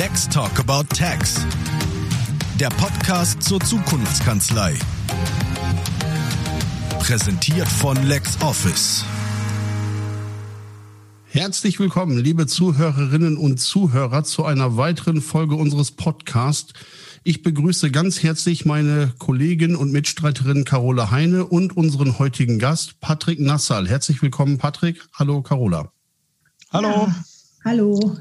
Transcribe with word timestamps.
Let's 0.00 0.26
Talk 0.26 0.58
About 0.58 0.94
Tax. 0.94 1.44
Der 2.58 2.70
Podcast 2.70 3.42
zur 3.42 3.60
Zukunftskanzlei. 3.60 4.74
Präsentiert 7.00 7.68
von 7.68 8.02
LexOffice. 8.06 9.04
Herzlich 11.26 11.78
willkommen, 11.78 12.16
liebe 12.16 12.46
Zuhörerinnen 12.46 13.36
und 13.36 13.60
Zuhörer, 13.60 14.24
zu 14.24 14.46
einer 14.46 14.78
weiteren 14.78 15.20
Folge 15.20 15.56
unseres 15.56 15.90
Podcasts. 15.90 16.72
Ich 17.22 17.42
begrüße 17.42 17.90
ganz 17.90 18.22
herzlich 18.22 18.64
meine 18.64 19.12
Kollegin 19.18 19.76
und 19.76 19.92
Mitstreiterin 19.92 20.64
Carola 20.64 21.10
Heine 21.10 21.44
und 21.44 21.76
unseren 21.76 22.18
heutigen 22.18 22.58
Gast 22.58 23.00
Patrick 23.00 23.38
Nassal. 23.38 23.86
Herzlich 23.86 24.22
willkommen, 24.22 24.56
Patrick. 24.56 25.06
Hallo, 25.12 25.42
Carola. 25.42 25.92
Hallo. 26.72 26.88
Ja, 26.88 27.14
hallo. 27.66 28.16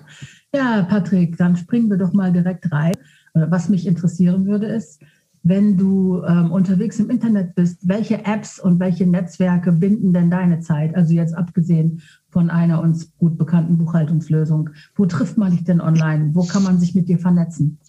Ja, 0.53 0.81
Patrick, 0.83 1.37
dann 1.37 1.55
springen 1.55 1.89
wir 1.89 1.97
doch 1.97 2.13
mal 2.13 2.31
direkt 2.31 2.71
rein. 2.71 2.93
Äh, 3.33 3.45
was 3.49 3.69
mich 3.69 3.85
interessieren 3.85 4.45
würde, 4.45 4.65
ist, 4.65 5.01
wenn 5.43 5.77
du 5.77 6.21
ähm, 6.23 6.51
unterwegs 6.51 6.99
im 6.99 7.09
Internet 7.09 7.55
bist, 7.55 7.87
welche 7.87 8.25
Apps 8.25 8.59
und 8.59 8.79
welche 8.79 9.05
Netzwerke 9.05 9.71
binden 9.71 10.11
denn 10.11 10.29
deine 10.29 10.59
Zeit? 10.59 10.95
Also 10.95 11.13
jetzt 11.13 11.33
abgesehen 11.33 12.01
von 12.29 12.49
einer 12.49 12.81
uns 12.81 13.15
gut 13.17 13.37
bekannten 13.37 13.77
Buchhaltungslösung. 13.77 14.71
Wo 14.95 15.05
trifft 15.05 15.37
man 15.37 15.51
dich 15.51 15.63
denn 15.63 15.81
online? 15.81 16.31
Wo 16.33 16.43
kann 16.43 16.63
man 16.63 16.79
sich 16.79 16.93
mit 16.93 17.07
dir 17.07 17.19
vernetzen? 17.19 17.79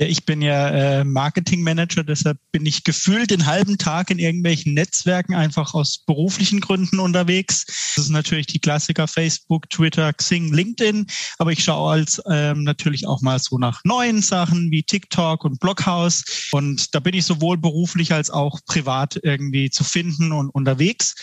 Ja, 0.00 0.06
ich 0.06 0.24
bin 0.24 0.40
ja 0.42 0.68
äh, 0.68 1.04
Marketingmanager, 1.04 2.04
deshalb 2.04 2.38
bin 2.52 2.64
ich 2.64 2.84
gefühlt 2.84 3.32
den 3.32 3.46
halben 3.46 3.78
Tag 3.78 4.12
in 4.12 4.20
irgendwelchen 4.20 4.72
Netzwerken 4.72 5.34
einfach 5.34 5.74
aus 5.74 5.98
beruflichen 6.06 6.60
Gründen 6.60 7.00
unterwegs. 7.00 7.66
Das 7.96 8.04
ist 8.04 8.10
natürlich 8.10 8.46
die 8.46 8.60
Klassiker 8.60 9.08
Facebook, 9.08 9.68
Twitter, 9.70 10.12
Xing, 10.12 10.54
LinkedIn, 10.54 11.08
aber 11.38 11.50
ich 11.50 11.64
schaue 11.64 11.90
als 11.90 12.22
ähm, 12.30 12.62
natürlich 12.62 13.08
auch 13.08 13.22
mal 13.22 13.40
so 13.40 13.58
nach 13.58 13.80
neuen 13.82 14.22
Sachen 14.22 14.70
wie 14.70 14.84
TikTok 14.84 15.44
und 15.44 15.58
Blockhaus 15.58 16.22
und 16.52 16.94
da 16.94 17.00
bin 17.00 17.14
ich 17.14 17.24
sowohl 17.24 17.56
beruflich 17.56 18.12
als 18.12 18.30
auch 18.30 18.60
privat 18.66 19.18
irgendwie 19.24 19.68
zu 19.68 19.82
finden 19.82 20.30
und 20.30 20.48
unterwegs. 20.50 21.16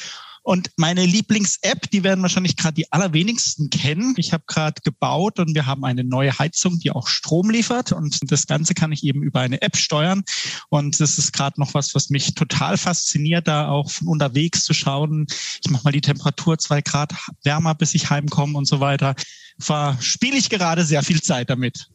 Und 0.46 0.70
meine 0.78 1.04
Lieblings-App, 1.04 1.90
die 1.90 2.04
werden 2.04 2.22
wahrscheinlich 2.22 2.56
gerade 2.56 2.76
die 2.76 2.92
allerwenigsten 2.92 3.72
kennen. 3.72 4.14
Ich 4.18 4.32
habe 4.32 4.44
gerade 4.46 4.80
gebaut 4.84 5.40
und 5.40 5.56
wir 5.56 5.66
haben 5.66 5.84
eine 5.84 6.04
neue 6.04 6.38
Heizung, 6.38 6.78
die 6.78 6.92
auch 6.92 7.08
Strom 7.08 7.50
liefert. 7.50 7.92
Und 7.92 8.32
das 8.32 8.46
Ganze 8.46 8.76
kann 8.76 8.92
ich 8.92 9.04
eben 9.04 9.24
über 9.24 9.40
eine 9.40 9.64
App 9.64 9.76
steuern. 9.76 10.24
Und 10.70 11.00
das 11.00 11.18
ist 11.18 11.34
gerade 11.34 11.60
noch 11.60 11.74
was, 11.74 11.96
was 11.96 12.12
mich 12.12 12.36
total 12.36 12.78
fasziniert, 12.78 13.48
da 13.48 13.70
auch 13.70 13.90
von 13.90 14.08
unterwegs 14.08 14.64
zu 14.64 14.76
schauen. 14.76 15.26
Ich 15.64 15.72
mache 15.72 15.84
mal 15.84 15.92
die 15.92 16.02
Temperatur 16.02 16.59
zwei 16.59 16.82
Grad 16.82 17.16
wärmer, 17.44 17.74
bis 17.74 17.96
ich 17.96 18.12
heimkomme 18.12 18.56
und 18.56 18.68
so 18.68 18.80
weiter. 18.80 19.16
Verspiele 19.58 20.38
ich 20.38 20.52
gerade 20.52 20.86
sehr 20.86 21.02
viel 21.02 21.24
Zeit 21.24 21.50
damit. 21.50 21.90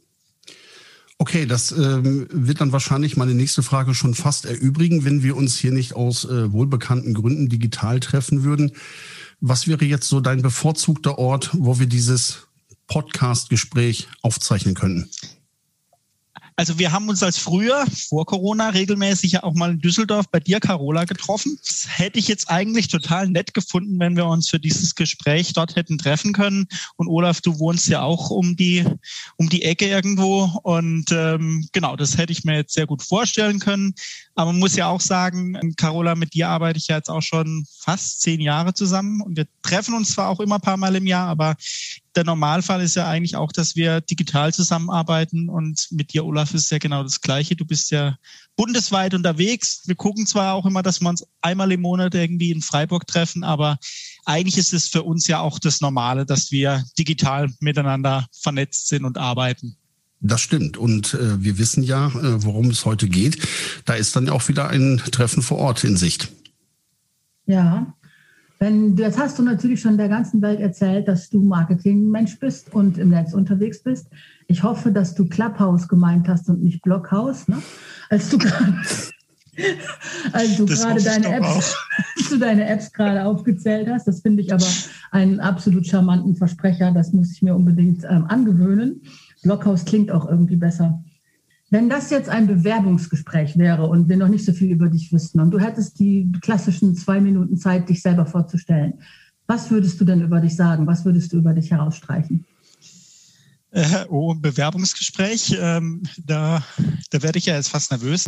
Okay, 1.20 1.44
das 1.44 1.70
ähm, 1.72 2.28
wird 2.30 2.62
dann 2.62 2.72
wahrscheinlich 2.72 3.18
meine 3.18 3.34
nächste 3.34 3.62
Frage 3.62 3.92
schon 3.92 4.14
fast 4.14 4.46
erübrigen, 4.46 5.04
wenn 5.04 5.22
wir 5.22 5.36
uns 5.36 5.58
hier 5.58 5.70
nicht 5.70 5.92
aus 5.92 6.24
äh, 6.24 6.50
wohlbekannten 6.50 7.12
Gründen 7.12 7.50
digital 7.50 8.00
treffen 8.00 8.42
würden. 8.42 8.72
Was 9.38 9.68
wäre 9.68 9.84
jetzt 9.84 10.08
so 10.08 10.22
dein 10.22 10.40
bevorzugter 10.40 11.18
Ort, 11.18 11.50
wo 11.52 11.78
wir 11.78 11.86
dieses 11.86 12.46
Podcast-Gespräch 12.86 14.08
aufzeichnen 14.22 14.74
könnten? 14.74 15.10
Also 16.60 16.78
wir 16.78 16.92
haben 16.92 17.08
uns 17.08 17.22
als 17.22 17.38
früher, 17.38 17.86
vor 18.10 18.26
Corona, 18.26 18.68
regelmäßig 18.68 19.32
ja 19.32 19.44
auch 19.44 19.54
mal 19.54 19.70
in 19.70 19.78
Düsseldorf 19.78 20.28
bei 20.28 20.40
dir, 20.40 20.60
Carola, 20.60 21.06
getroffen. 21.06 21.58
Das 21.64 21.86
hätte 21.88 22.18
ich 22.18 22.28
jetzt 22.28 22.50
eigentlich 22.50 22.88
total 22.88 23.30
nett 23.30 23.54
gefunden, 23.54 23.98
wenn 23.98 24.14
wir 24.14 24.26
uns 24.26 24.50
für 24.50 24.60
dieses 24.60 24.94
Gespräch 24.94 25.54
dort 25.54 25.74
hätten 25.74 25.96
treffen 25.96 26.34
können. 26.34 26.66
Und 26.96 27.08
Olaf, 27.08 27.40
du 27.40 27.58
wohnst 27.58 27.88
ja 27.88 28.02
auch 28.02 28.28
um 28.28 28.56
die, 28.56 28.84
um 29.38 29.48
die 29.48 29.62
Ecke 29.62 29.86
irgendwo. 29.86 30.50
Und 30.62 31.06
ähm, 31.12 31.66
genau, 31.72 31.96
das 31.96 32.18
hätte 32.18 32.32
ich 32.32 32.44
mir 32.44 32.56
jetzt 32.56 32.74
sehr 32.74 32.86
gut 32.86 33.02
vorstellen 33.02 33.58
können. 33.58 33.94
Aber 34.34 34.52
man 34.52 34.60
muss 34.60 34.76
ja 34.76 34.88
auch 34.88 35.00
sagen, 35.00 35.58
Carola, 35.78 36.14
mit 36.14 36.34
dir 36.34 36.50
arbeite 36.50 36.78
ich 36.78 36.88
ja 36.88 36.96
jetzt 36.96 37.08
auch 37.08 37.22
schon 37.22 37.64
fast 37.78 38.20
zehn 38.20 38.42
Jahre 38.42 38.74
zusammen. 38.74 39.22
Und 39.22 39.38
wir 39.38 39.46
treffen 39.62 39.94
uns 39.94 40.12
zwar 40.12 40.28
auch 40.28 40.40
immer 40.40 40.56
ein 40.56 40.60
paar 40.60 40.76
Mal 40.76 40.94
im 40.94 41.06
Jahr, 41.06 41.28
aber 41.28 41.56
der 42.16 42.24
Normalfall 42.24 42.82
ist 42.82 42.96
ja 42.96 43.08
eigentlich 43.08 43.36
auch, 43.36 43.52
dass 43.52 43.76
wir 43.76 44.00
digital 44.00 44.52
zusammenarbeiten 44.52 45.48
und 45.48 45.86
mit 45.90 46.12
dir, 46.12 46.24
Olaf, 46.24 46.54
ist 46.54 46.70
ja 46.70 46.78
genau 46.78 47.02
das 47.02 47.20
Gleiche. 47.20 47.54
Du 47.54 47.64
bist 47.64 47.90
ja 47.90 48.16
bundesweit 48.56 49.14
unterwegs. 49.14 49.82
Wir 49.86 49.94
gucken 49.94 50.26
zwar 50.26 50.54
auch 50.54 50.66
immer, 50.66 50.82
dass 50.82 51.00
wir 51.00 51.08
uns 51.08 51.24
einmal 51.40 51.70
im 51.70 51.82
Monat 51.82 52.14
irgendwie 52.14 52.50
in 52.50 52.62
Freiburg 52.62 53.06
treffen, 53.06 53.44
aber 53.44 53.78
eigentlich 54.24 54.58
ist 54.58 54.72
es 54.72 54.88
für 54.88 55.02
uns 55.02 55.26
ja 55.28 55.40
auch 55.40 55.58
das 55.58 55.80
Normale, 55.80 56.26
dass 56.26 56.50
wir 56.50 56.84
digital 56.98 57.48
miteinander 57.60 58.26
vernetzt 58.32 58.88
sind 58.88 59.04
und 59.04 59.16
arbeiten. 59.16 59.76
Das 60.20 60.42
stimmt. 60.42 60.76
Und 60.76 61.14
äh, 61.14 61.42
wir 61.42 61.58
wissen 61.58 61.82
ja, 61.82 62.08
äh, 62.08 62.44
worum 62.44 62.68
es 62.70 62.84
heute 62.84 63.08
geht. 63.08 63.38
Da 63.86 63.94
ist 63.94 64.14
dann 64.16 64.28
auch 64.28 64.48
wieder 64.48 64.68
ein 64.68 64.98
Treffen 64.98 65.42
vor 65.42 65.58
Ort 65.58 65.82
in 65.84 65.96
Sicht. 65.96 66.30
Ja, 67.46 67.94
wenn, 68.60 68.94
jetzt 68.98 69.18
hast 69.18 69.38
du 69.38 69.42
natürlich 69.42 69.80
schon 69.80 69.96
der 69.96 70.10
ganzen 70.10 70.42
Welt 70.42 70.60
erzählt, 70.60 71.08
dass 71.08 71.30
du 71.30 71.42
Marketingmensch 71.42 72.38
bist 72.38 72.74
und 72.74 72.98
im 72.98 73.08
Netz 73.08 73.32
unterwegs 73.32 73.82
bist. 73.82 74.08
Ich 74.48 74.62
hoffe, 74.62 74.92
dass 74.92 75.14
du 75.14 75.26
Clubhouse 75.26 75.88
gemeint 75.88 76.28
hast 76.28 76.48
und 76.50 76.62
nicht 76.62 76.82
Blockhaus, 76.82 77.48
ne? 77.48 77.56
als 78.10 78.28
du 78.28 78.36
gerade 78.36 78.74
als 80.32 80.56
du 80.56 80.66
gerade 80.66 81.02
deine 81.02 81.36
Apps, 81.36 81.74
du 82.30 82.38
deine 82.38 82.68
Apps 82.68 82.92
gerade 82.92 83.24
aufgezählt 83.24 83.88
hast. 83.88 84.06
Das 84.06 84.20
finde 84.20 84.42
ich 84.42 84.52
aber 84.52 84.66
einen 85.10 85.40
absolut 85.40 85.86
charmanten 85.86 86.36
Versprecher. 86.36 86.92
Das 86.92 87.14
muss 87.14 87.32
ich 87.32 87.40
mir 87.40 87.54
unbedingt 87.54 88.04
ähm, 88.04 88.26
angewöhnen. 88.26 89.00
Blockhaus 89.42 89.86
klingt 89.86 90.10
auch 90.10 90.28
irgendwie 90.28 90.56
besser. 90.56 91.02
Wenn 91.72 91.88
das 91.88 92.10
jetzt 92.10 92.28
ein 92.28 92.48
Bewerbungsgespräch 92.48 93.56
wäre 93.56 93.86
und 93.86 94.08
wir 94.08 94.16
noch 94.16 94.28
nicht 94.28 94.44
so 94.44 94.52
viel 94.52 94.72
über 94.72 94.88
dich 94.88 95.12
wüssten 95.12 95.38
und 95.38 95.52
du 95.52 95.60
hättest 95.60 96.00
die 96.00 96.30
klassischen 96.40 96.96
zwei 96.96 97.20
Minuten 97.20 97.56
Zeit, 97.56 97.88
dich 97.88 98.02
selber 98.02 98.26
vorzustellen, 98.26 98.94
was 99.46 99.70
würdest 99.70 100.00
du 100.00 100.04
denn 100.04 100.20
über 100.20 100.40
dich 100.40 100.56
sagen? 100.56 100.86
Was 100.86 101.04
würdest 101.04 101.32
du 101.32 101.38
über 101.38 101.54
dich 101.54 101.70
herausstreichen? 101.70 102.44
Äh, 103.72 104.04
oh, 104.08 104.34
Bewerbungsgespräch, 104.34 105.56
ähm, 105.60 106.02
da, 106.24 106.64
da 107.10 107.22
werde 107.22 107.38
ich 107.38 107.46
ja 107.46 107.54
jetzt 107.54 107.68
fast 107.68 107.92
nervös 107.92 108.26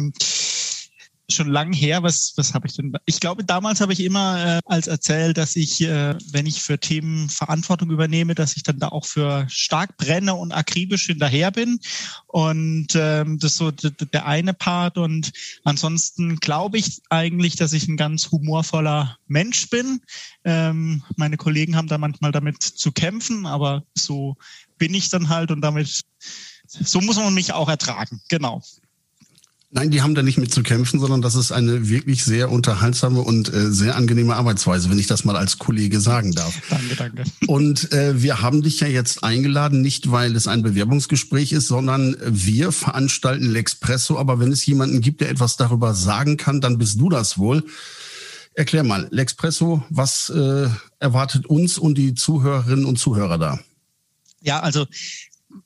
schon 1.30 1.48
lang 1.48 1.72
her. 1.72 2.02
Was, 2.02 2.32
was 2.36 2.54
habe 2.54 2.66
ich 2.66 2.74
denn? 2.74 2.92
Ich 3.06 3.20
glaube, 3.20 3.44
damals 3.44 3.80
habe 3.80 3.92
ich 3.92 4.00
immer 4.00 4.58
äh, 4.58 4.60
als 4.66 4.86
erzählt, 4.86 5.38
dass 5.38 5.56
ich, 5.56 5.80
äh, 5.82 6.14
wenn 6.30 6.46
ich 6.46 6.62
für 6.62 6.78
Themen 6.78 7.28
Verantwortung 7.28 7.90
übernehme, 7.90 8.34
dass 8.34 8.56
ich 8.56 8.62
dann 8.62 8.78
da 8.78 8.88
auch 8.88 9.06
für 9.06 9.46
stark 9.48 9.96
brenne 9.96 10.34
und 10.34 10.52
akribisch 10.52 11.06
hinterher 11.06 11.50
bin. 11.50 11.80
Und 12.26 12.88
ähm, 12.94 13.38
das 13.38 13.52
ist 13.52 13.58
so 13.58 13.70
der 13.70 14.26
eine 14.26 14.54
Part. 14.54 14.98
Und 14.98 15.32
ansonsten 15.64 16.36
glaube 16.36 16.78
ich 16.78 17.02
eigentlich, 17.08 17.56
dass 17.56 17.72
ich 17.72 17.88
ein 17.88 17.96
ganz 17.96 18.30
humorvoller 18.30 19.18
Mensch 19.26 19.70
bin. 19.70 20.00
Ähm, 20.44 21.02
meine 21.16 21.36
Kollegen 21.36 21.76
haben 21.76 21.88
da 21.88 21.98
manchmal 21.98 22.32
damit 22.32 22.62
zu 22.62 22.92
kämpfen, 22.92 23.46
aber 23.46 23.84
so 23.94 24.36
bin 24.78 24.94
ich 24.94 25.08
dann 25.10 25.28
halt 25.28 25.50
und 25.50 25.60
damit 25.60 26.02
so 26.66 27.00
muss 27.00 27.16
man 27.16 27.34
mich 27.34 27.52
auch 27.52 27.68
ertragen. 27.68 28.20
Genau. 28.28 28.62
Nein, 29.74 29.90
die 29.90 30.02
haben 30.02 30.14
da 30.14 30.22
nicht 30.22 30.36
mit 30.36 30.52
zu 30.52 30.62
kämpfen, 30.62 31.00
sondern 31.00 31.22
das 31.22 31.34
ist 31.34 31.50
eine 31.50 31.88
wirklich 31.88 32.24
sehr 32.24 32.52
unterhaltsame 32.52 33.22
und 33.22 33.50
äh, 33.54 33.72
sehr 33.72 33.96
angenehme 33.96 34.36
Arbeitsweise, 34.36 34.90
wenn 34.90 34.98
ich 34.98 35.06
das 35.06 35.24
mal 35.24 35.34
als 35.34 35.56
Kollege 35.56 35.98
sagen 35.98 36.32
darf. 36.32 36.54
Danke, 36.68 36.94
danke. 36.94 37.24
Und 37.46 37.90
äh, 37.90 38.20
wir 38.20 38.42
haben 38.42 38.62
dich 38.62 38.80
ja 38.80 38.86
jetzt 38.86 39.24
eingeladen, 39.24 39.80
nicht 39.80 40.10
weil 40.10 40.36
es 40.36 40.46
ein 40.46 40.62
Bewerbungsgespräch 40.62 41.52
ist, 41.52 41.68
sondern 41.68 42.14
wir 42.22 42.70
veranstalten 42.70 43.50
L'Expresso. 43.50 44.18
Aber 44.18 44.38
wenn 44.40 44.52
es 44.52 44.66
jemanden 44.66 45.00
gibt, 45.00 45.22
der 45.22 45.30
etwas 45.30 45.56
darüber 45.56 45.94
sagen 45.94 46.36
kann, 46.36 46.60
dann 46.60 46.76
bist 46.76 47.00
du 47.00 47.08
das 47.08 47.38
wohl. 47.38 47.64
Erklär 48.52 48.84
mal, 48.84 49.06
L'Expresso, 49.06 49.80
was 49.88 50.28
äh, 50.28 50.68
erwartet 50.98 51.46
uns 51.46 51.78
und 51.78 51.96
die 51.96 52.14
Zuhörerinnen 52.14 52.84
und 52.84 52.98
Zuhörer 52.98 53.38
da? 53.38 53.58
Ja, 54.42 54.60
also 54.60 54.86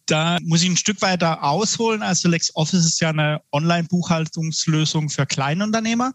da 0.06 0.38
muss 0.42 0.62
ich 0.62 0.68
ein 0.68 0.76
Stück 0.76 1.02
weiter 1.02 1.42
ausholen. 1.42 2.02
Also 2.02 2.28
LexOffice 2.28 2.84
ist 2.84 3.00
ja 3.00 3.10
eine 3.10 3.40
Online-Buchhaltungslösung 3.52 5.08
für 5.08 5.26
Kleinunternehmer. 5.26 6.12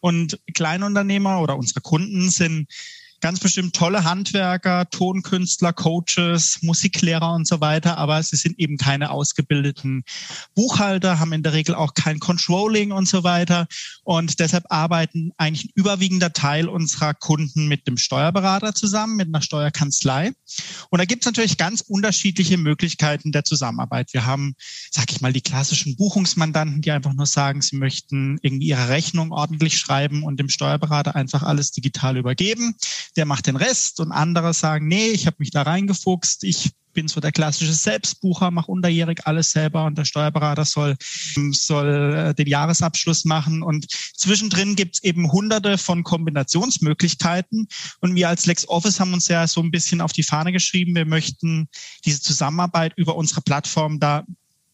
Und 0.00 0.38
Kleinunternehmer 0.54 1.40
oder 1.40 1.56
unsere 1.56 1.80
Kunden 1.80 2.30
sind 2.30 2.68
ganz 3.20 3.40
bestimmt 3.40 3.74
tolle 3.74 4.04
Handwerker, 4.04 4.88
Tonkünstler, 4.90 5.72
Coaches, 5.72 6.58
Musiklehrer 6.62 7.32
und 7.34 7.46
so 7.46 7.60
weiter, 7.60 7.98
aber 7.98 8.22
sie 8.22 8.36
sind 8.36 8.58
eben 8.58 8.76
keine 8.76 9.10
ausgebildeten 9.10 10.04
Buchhalter, 10.54 11.18
haben 11.18 11.32
in 11.32 11.42
der 11.42 11.52
Regel 11.52 11.74
auch 11.74 11.94
kein 11.94 12.18
Controlling 12.18 12.92
und 12.92 13.06
so 13.06 13.22
weiter. 13.22 13.66
Und 14.04 14.40
deshalb 14.40 14.64
arbeiten 14.70 15.32
eigentlich 15.36 15.66
ein 15.66 15.72
überwiegender 15.74 16.32
Teil 16.32 16.68
unserer 16.68 17.14
Kunden 17.14 17.68
mit 17.68 17.86
dem 17.86 17.96
Steuerberater 17.96 18.74
zusammen, 18.74 19.16
mit 19.16 19.28
einer 19.28 19.42
Steuerkanzlei. 19.42 20.32
Und 20.90 20.98
da 20.98 21.04
gibt 21.04 21.22
es 21.22 21.26
natürlich 21.26 21.58
ganz 21.58 21.82
unterschiedliche 21.82 22.56
Möglichkeiten 22.56 23.32
der 23.32 23.44
Zusammenarbeit. 23.44 24.12
Wir 24.12 24.24
haben, 24.24 24.54
sag 24.90 25.10
ich 25.12 25.20
mal, 25.20 25.32
die 25.32 25.42
klassischen 25.42 25.96
Buchungsmandanten, 25.96 26.80
die 26.80 26.90
einfach 26.90 27.12
nur 27.12 27.26
sagen, 27.26 27.60
sie 27.60 27.76
möchten 27.76 28.38
irgendwie 28.42 28.68
ihre 28.68 28.88
Rechnung 28.88 29.32
ordentlich 29.32 29.76
schreiben 29.78 30.22
und 30.22 30.40
dem 30.40 30.48
Steuerberater 30.48 31.14
einfach 31.14 31.42
alles 31.42 31.70
digital 31.72 32.16
übergeben 32.16 32.74
der 33.16 33.26
macht 33.26 33.46
den 33.46 33.56
Rest 33.56 34.00
und 34.00 34.12
andere 34.12 34.54
sagen, 34.54 34.88
nee, 34.88 35.08
ich 35.08 35.26
habe 35.26 35.36
mich 35.38 35.50
da 35.50 35.62
reingefuchst, 35.62 36.44
ich 36.44 36.70
bin 36.92 37.08
so 37.08 37.20
der 37.20 37.32
klassische 37.32 37.72
Selbstbucher, 37.72 38.50
mache 38.50 38.70
unterjährig 38.70 39.26
alles 39.26 39.50
selber 39.50 39.84
und 39.84 39.96
der 39.96 40.04
Steuerberater 40.04 40.64
soll, 40.64 40.96
soll 41.52 42.14
äh, 42.14 42.34
den 42.34 42.46
Jahresabschluss 42.46 43.24
machen. 43.24 43.62
Und 43.62 43.86
zwischendrin 44.16 44.76
gibt 44.76 44.96
es 44.96 45.02
eben 45.02 45.30
hunderte 45.30 45.78
von 45.78 46.02
Kombinationsmöglichkeiten. 46.02 47.68
Und 48.00 48.14
wir 48.14 48.28
als 48.28 48.46
LexOffice 48.46 49.00
haben 49.00 49.14
uns 49.14 49.28
ja 49.28 49.46
so 49.46 49.60
ein 49.60 49.70
bisschen 49.70 50.00
auf 50.00 50.12
die 50.12 50.22
Fahne 50.22 50.52
geschrieben, 50.52 50.94
wir 50.94 51.06
möchten 51.06 51.68
diese 52.04 52.20
Zusammenarbeit 52.20 52.92
über 52.96 53.16
unsere 53.16 53.42
Plattform 53.42 54.00
da 54.00 54.24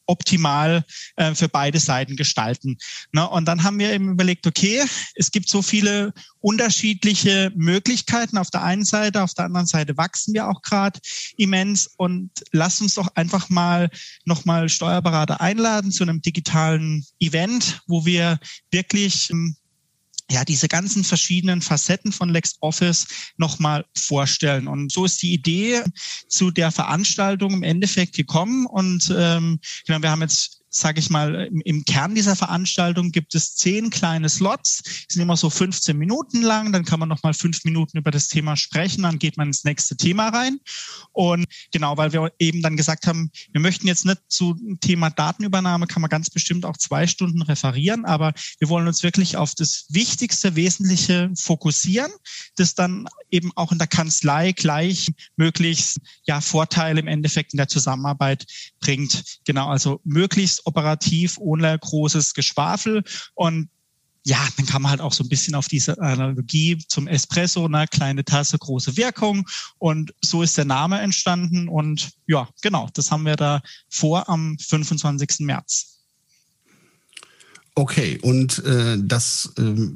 optimal 0.07 0.85
äh, 1.17 1.35
für 1.35 1.49
beide 1.49 1.79
Seiten 1.79 2.17
gestalten. 2.17 2.79
Ne? 3.13 3.29
Und 3.29 3.47
dann 3.47 3.63
haben 3.63 3.79
wir 3.79 3.93
eben 3.93 4.11
überlegt, 4.11 4.47
okay, 4.47 4.83
es 5.15 5.31
gibt 5.31 5.49
so 5.49 5.63
viele 5.63 6.13
unterschiedliche 6.41 7.53
Möglichkeiten 7.57 8.39
auf 8.39 8.51
der 8.51 8.63
einen 8.63 8.85
Seite, 8.85 9.23
auf 9.23 9.35
der 9.35 9.47
anderen 9.47 9.67
Seite 9.67 9.97
wachsen 9.97 10.35
wir 10.35 10.49
auch 10.49 10.63
gerade 10.63 11.01
immens 11.37 11.89
und 11.97 12.31
lasst 12.53 12.81
uns 12.81 12.95
doch 12.95 13.09
einfach 13.17 13.49
mal 13.49 13.91
nochmal 14.25 14.69
Steuerberater 14.69 15.41
einladen 15.41 15.91
zu 15.91 16.05
einem 16.05 16.23
digitalen 16.23 17.05
Event, 17.19 17.83
wo 17.87 18.07
wir 18.07 18.39
wirklich 18.71 19.31
ähm, 19.31 19.57
ja, 20.31 20.45
diese 20.45 20.69
ganzen 20.69 21.05
verschiedenen 21.05 21.63
Facetten 21.63 22.13
von 22.13 22.31
LexOffice 22.31 23.07
nochmal 23.37 23.85
vorstellen. 23.97 24.67
Und 24.67 24.91
so 24.91 25.05
ist 25.05 25.23
die 25.23 25.33
Idee 25.33 25.83
zu 26.29 26.51
der 26.51 26.73
Veranstaltung 26.73 27.53
im 27.53 27.63
Endeffekt 27.63 28.17
gekommen. 28.17 28.67
Und 28.67 29.13
ähm, 29.17 29.61
genau, 29.87 30.03
wir 30.03 30.11
haben 30.11 30.23
jetzt 30.23 30.56
sage 30.79 31.01
ich 31.01 31.11
mal, 31.11 31.51
im, 31.65 31.85
Kern 31.85 32.15
dieser 32.15 32.37
Veranstaltung 32.37 33.13
gibt 33.13 33.35
es 33.35 33.55
zehn 33.55 33.91
kleine 33.91 34.29
Slots, 34.29 34.83
die 34.83 35.15
sind 35.15 35.23
immer 35.23 35.37
so 35.37 35.51
15 35.51 35.97
Minuten 35.97 36.43
lang, 36.43 36.73
dann 36.73 36.85
kann 36.85 37.01
man 37.01 37.09
noch 37.09 37.23
mal 37.23 37.35
fünf 37.35 37.65
Minuten 37.65 37.99
über 37.99 38.11
das 38.11 38.29
Thema 38.29 38.57
sprechen, 38.57 39.03
dann 39.03 39.19
geht 39.19 39.37
man 39.37 39.49
ins 39.49 39.65
nächste 39.65 39.97
Thema 39.97 40.29
rein. 40.29 40.59
Und 41.13 41.47
genau, 41.73 41.97
weil 41.97 42.13
wir 42.13 42.33
eben 42.39 42.63
dann 42.63 42.77
gesagt 42.77 43.07
haben, 43.07 43.31
wir 43.53 43.61
möchten 43.61 43.87
jetzt 43.87 44.05
nicht 44.05 44.21
zu 44.29 44.57
Thema 44.81 45.11
Datenübernahme, 45.11 45.87
kann 45.87 46.03
man 46.03 46.11
ganz 46.11 46.31
bestimmt 46.31 46.65
auch 46.65 46.77
zwei 46.77 47.07
Stunden 47.07 47.43
referieren, 47.43 48.05
aber 48.05 48.33
wir 48.59 48.69
wollen 48.69 48.89
uns 48.89 49.03
wirklich 49.03 49.37
auf 49.37 49.55
das 49.55 49.87
Wichtigste, 49.89 50.57
Wesentliche 50.57 51.31
fokussieren, 51.37 52.11
das 52.57 52.75
dann 52.75 53.07
eben 53.31 53.53
auch 53.55 53.73
in 53.73 53.79
der 53.79 53.87
Kanzlei 53.87 54.53
gleich 54.53 55.09
möglichst 55.37 55.99
ja 56.25 56.41
Vorteile 56.41 57.01
im 57.01 57.09
Endeffekt 57.09 57.53
in 57.53 57.59
der 57.59 57.69
Zusammenarbeit 57.69 58.45
bringt. 58.81 59.39
Genau, 59.45 59.69
also 59.69 60.01
möglichst 60.05 60.66
operativ 60.67 61.39
ohne 61.39 61.79
großes 61.79 62.35
Geschwafel 62.35 63.03
und 63.35 63.69
ja, 64.27 64.45
dann 64.57 64.67
kann 64.67 64.83
man 64.83 64.91
halt 64.91 65.01
auch 65.01 65.13
so 65.13 65.23
ein 65.23 65.29
bisschen 65.29 65.55
auf 65.55 65.69
diese 65.69 66.01
Analogie 66.01 66.79
zum 66.89 67.07
Espresso, 67.07 67.65
eine 67.65 67.87
kleine 67.87 68.25
Tasse, 68.25 68.59
große 68.59 68.97
Wirkung. 68.97 69.47
Und 69.79 70.13
so 70.21 70.43
ist 70.43 70.59
der 70.59 70.65
Name 70.65 71.01
entstanden. 71.01 71.69
Und 71.69 72.11
ja, 72.27 72.49
genau, 72.61 72.89
das 72.93 73.13
haben 73.13 73.25
wir 73.25 73.37
da 73.37 73.63
vor 73.89 74.29
am 74.29 74.59
25. 74.59 75.47
März. 75.47 76.01
Okay, 77.77 78.19
und 78.21 78.65
äh, 78.65 78.97
das 79.01 79.53
äh, 79.59 79.91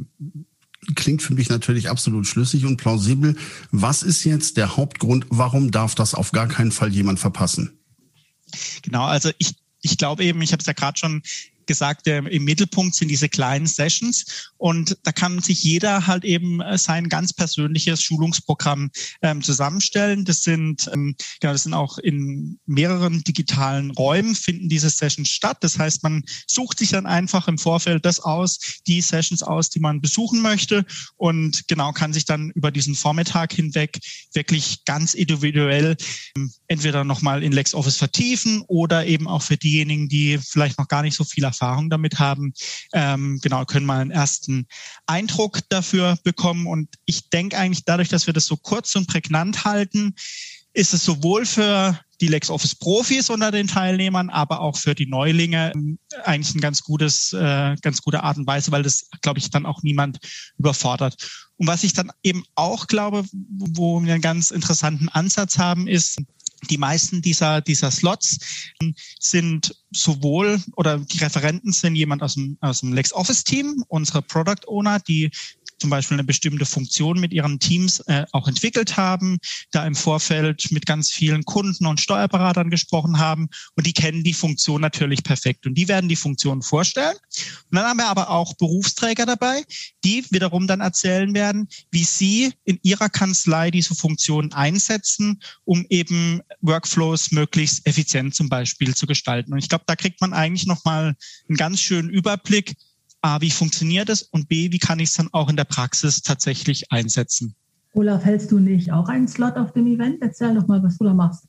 klingt 0.94 1.22
für 1.22 1.34
mich 1.34 1.48
natürlich 1.48 1.90
absolut 1.90 2.24
schlüssig 2.28 2.64
und 2.66 2.76
plausibel. 2.76 3.36
Was 3.72 4.04
ist 4.04 4.22
jetzt 4.22 4.56
der 4.56 4.76
Hauptgrund, 4.76 5.26
warum 5.30 5.72
darf 5.72 5.96
das 5.96 6.14
auf 6.14 6.30
gar 6.30 6.46
keinen 6.46 6.70
Fall 6.70 6.92
jemand 6.92 7.18
verpassen? 7.18 7.80
Genau, 8.82 9.06
also 9.06 9.32
ich 9.38 9.56
ich 9.82 9.98
glaube 9.98 10.24
eben, 10.24 10.42
ich 10.42 10.52
habe 10.52 10.60
es 10.60 10.66
ja 10.66 10.72
gerade 10.72 10.98
schon 10.98 11.22
gesagt, 11.70 12.08
im 12.08 12.44
Mittelpunkt 12.44 12.96
sind 12.96 13.06
diese 13.06 13.28
kleinen 13.28 13.68
Sessions 13.68 14.50
und 14.56 14.98
da 15.04 15.12
kann 15.12 15.40
sich 15.40 15.62
jeder 15.62 16.08
halt 16.08 16.24
eben 16.24 16.60
äh, 16.60 16.76
sein 16.76 17.08
ganz 17.08 17.32
persönliches 17.32 18.02
Schulungsprogramm 18.02 18.90
ähm, 19.22 19.40
zusammenstellen. 19.40 20.24
Das 20.24 20.42
sind, 20.42 20.90
ähm, 20.92 21.14
ja, 21.40 21.52
das 21.52 21.62
sind 21.62 21.74
auch 21.74 21.98
in 21.98 22.58
mehreren 22.66 23.22
digitalen 23.22 23.92
Räumen 23.92 24.34
finden 24.34 24.68
diese 24.68 24.90
Sessions 24.90 25.28
statt. 25.28 25.58
Das 25.60 25.78
heißt, 25.78 26.02
man 26.02 26.24
sucht 26.48 26.80
sich 26.80 26.90
dann 26.90 27.06
einfach 27.06 27.46
im 27.46 27.56
Vorfeld 27.56 28.04
das 28.04 28.18
aus, 28.18 28.58
die 28.88 29.00
Sessions 29.00 29.44
aus, 29.44 29.70
die 29.70 29.78
man 29.78 30.00
besuchen 30.00 30.42
möchte 30.42 30.84
und 31.14 31.68
genau 31.68 31.92
kann 31.92 32.12
sich 32.12 32.24
dann 32.24 32.50
über 32.50 32.72
diesen 32.72 32.96
Vormittag 32.96 33.52
hinweg 33.52 34.00
wirklich 34.34 34.84
ganz 34.86 35.14
individuell 35.14 35.96
ähm, 36.36 36.52
entweder 36.66 37.04
nochmal 37.04 37.44
in 37.44 37.52
LexOffice 37.52 37.96
vertiefen 37.96 38.64
oder 38.66 39.06
eben 39.06 39.28
auch 39.28 39.42
für 39.42 39.56
diejenigen, 39.56 40.08
die 40.08 40.36
vielleicht 40.38 40.76
noch 40.78 40.88
gar 40.88 41.02
nicht 41.02 41.14
so 41.14 41.22
viel 41.22 41.44
Erfahrung 41.44 41.59
Erfahrung 41.60 41.90
damit 41.90 42.18
haben, 42.18 42.52
ähm, 42.92 43.38
genau, 43.42 43.64
können 43.64 43.86
mal 43.86 44.00
einen 44.00 44.10
ersten 44.10 44.66
Eindruck 45.06 45.60
dafür 45.68 46.18
bekommen. 46.24 46.66
Und 46.66 46.88
ich 47.04 47.28
denke 47.30 47.58
eigentlich 47.58 47.84
dadurch, 47.84 48.08
dass 48.08 48.26
wir 48.26 48.34
das 48.34 48.46
so 48.46 48.56
kurz 48.56 48.94
und 48.96 49.06
prägnant 49.06 49.64
halten, 49.64 50.14
ist 50.72 50.94
es 50.94 51.04
sowohl 51.04 51.46
für 51.46 51.98
die 52.20 52.28
LexOffice 52.28 52.76
Profis 52.76 53.30
unter 53.30 53.50
den 53.50 53.66
Teilnehmern, 53.66 54.30
aber 54.30 54.60
auch 54.60 54.76
für 54.76 54.94
die 54.94 55.06
Neulinge 55.06 55.72
ähm, 55.74 55.98
eigentlich 56.24 56.54
ein 56.54 56.60
ganz 56.60 56.82
gutes, 56.82 57.32
äh, 57.32 57.74
ganz 57.82 58.02
gute 58.02 58.22
Art 58.22 58.36
und 58.36 58.46
Weise, 58.46 58.70
weil 58.70 58.82
das, 58.82 59.08
glaube 59.22 59.38
ich, 59.38 59.50
dann 59.50 59.66
auch 59.66 59.82
niemand 59.82 60.18
überfordert. 60.58 61.16
Und 61.56 61.66
was 61.66 61.82
ich 61.82 61.92
dann 61.92 62.12
eben 62.22 62.44
auch 62.54 62.86
glaube, 62.86 63.24
wo 63.32 64.02
wir 64.02 64.14
einen 64.14 64.22
ganz 64.22 64.50
interessanten 64.50 65.08
Ansatz 65.08 65.58
haben, 65.58 65.88
ist, 65.88 66.18
die 66.68 66.78
meisten 66.78 67.22
dieser, 67.22 67.60
dieser 67.60 67.90
Slots 67.90 68.38
sind 69.18 69.74
sowohl 69.90 70.62
oder 70.76 70.98
die 70.98 71.18
Referenten 71.18 71.72
sind 71.72 71.94
jemand 71.94 72.22
aus 72.22 72.34
dem, 72.34 72.58
aus 72.60 72.80
dem 72.80 72.92
LexOffice-Team, 72.92 73.84
unsere 73.88 74.22
Product 74.22 74.66
Owner, 74.66 75.00
die 75.00 75.30
zum 75.80 75.90
Beispiel 75.90 76.16
eine 76.16 76.24
bestimmte 76.24 76.66
Funktion 76.66 77.18
mit 77.18 77.32
ihren 77.32 77.58
Teams 77.58 78.00
äh, 78.00 78.24
auch 78.32 78.48
entwickelt 78.48 78.96
haben, 78.96 79.38
da 79.70 79.86
im 79.86 79.94
Vorfeld 79.94 80.70
mit 80.70 80.86
ganz 80.86 81.10
vielen 81.10 81.44
Kunden 81.44 81.86
und 81.86 82.00
Steuerberatern 82.00 82.70
gesprochen 82.70 83.18
haben 83.18 83.48
und 83.76 83.86
die 83.86 83.92
kennen 83.92 84.22
die 84.22 84.34
Funktion 84.34 84.80
natürlich 84.80 85.22
perfekt 85.22 85.66
und 85.66 85.74
die 85.74 85.88
werden 85.88 86.08
die 86.08 86.16
Funktion 86.16 86.62
vorstellen. 86.62 87.16
Und 87.70 87.76
dann 87.76 87.84
haben 87.84 87.98
wir 87.98 88.08
aber 88.08 88.30
auch 88.30 88.54
Berufsträger 88.54 89.26
dabei, 89.26 89.64
die 90.04 90.24
wiederum 90.30 90.66
dann 90.66 90.80
erzählen 90.80 91.34
werden, 91.34 91.68
wie 91.90 92.04
sie 92.04 92.52
in 92.64 92.78
ihrer 92.82 93.08
Kanzlei 93.08 93.70
diese 93.70 93.94
Funktion 93.94 94.52
einsetzen, 94.52 95.40
um 95.64 95.86
eben 95.88 96.40
Workflows 96.60 97.32
möglichst 97.32 97.86
effizient 97.86 98.34
zum 98.34 98.48
Beispiel 98.48 98.94
zu 98.94 99.06
gestalten. 99.06 99.52
Und 99.52 99.58
ich 99.58 99.68
glaube, 99.68 99.84
da 99.86 99.96
kriegt 99.96 100.20
man 100.20 100.32
eigentlich 100.32 100.66
nochmal 100.66 101.16
einen 101.48 101.56
ganz 101.56 101.80
schönen 101.80 102.10
Überblick, 102.10 102.76
A, 103.22 103.40
wie 103.40 103.50
funktioniert 103.50 104.08
es 104.08 104.22
und 104.22 104.48
B, 104.48 104.72
wie 104.72 104.78
kann 104.78 104.98
ich 104.98 105.10
es 105.10 105.14
dann 105.14 105.28
auch 105.32 105.48
in 105.48 105.56
der 105.56 105.64
Praxis 105.64 106.22
tatsächlich 106.22 106.90
einsetzen? 106.90 107.54
Olaf, 107.92 108.24
hältst 108.24 108.52
du 108.52 108.58
nicht 108.58 108.92
auch 108.92 109.08
einen 109.08 109.28
Slot 109.28 109.56
auf 109.56 109.72
dem 109.72 109.86
Event? 109.86 110.18
Erzähl 110.20 110.54
doch 110.54 110.66
mal, 110.66 110.82
was 110.82 110.96
du 110.98 111.04
da 111.04 111.12
machst. 111.12 111.44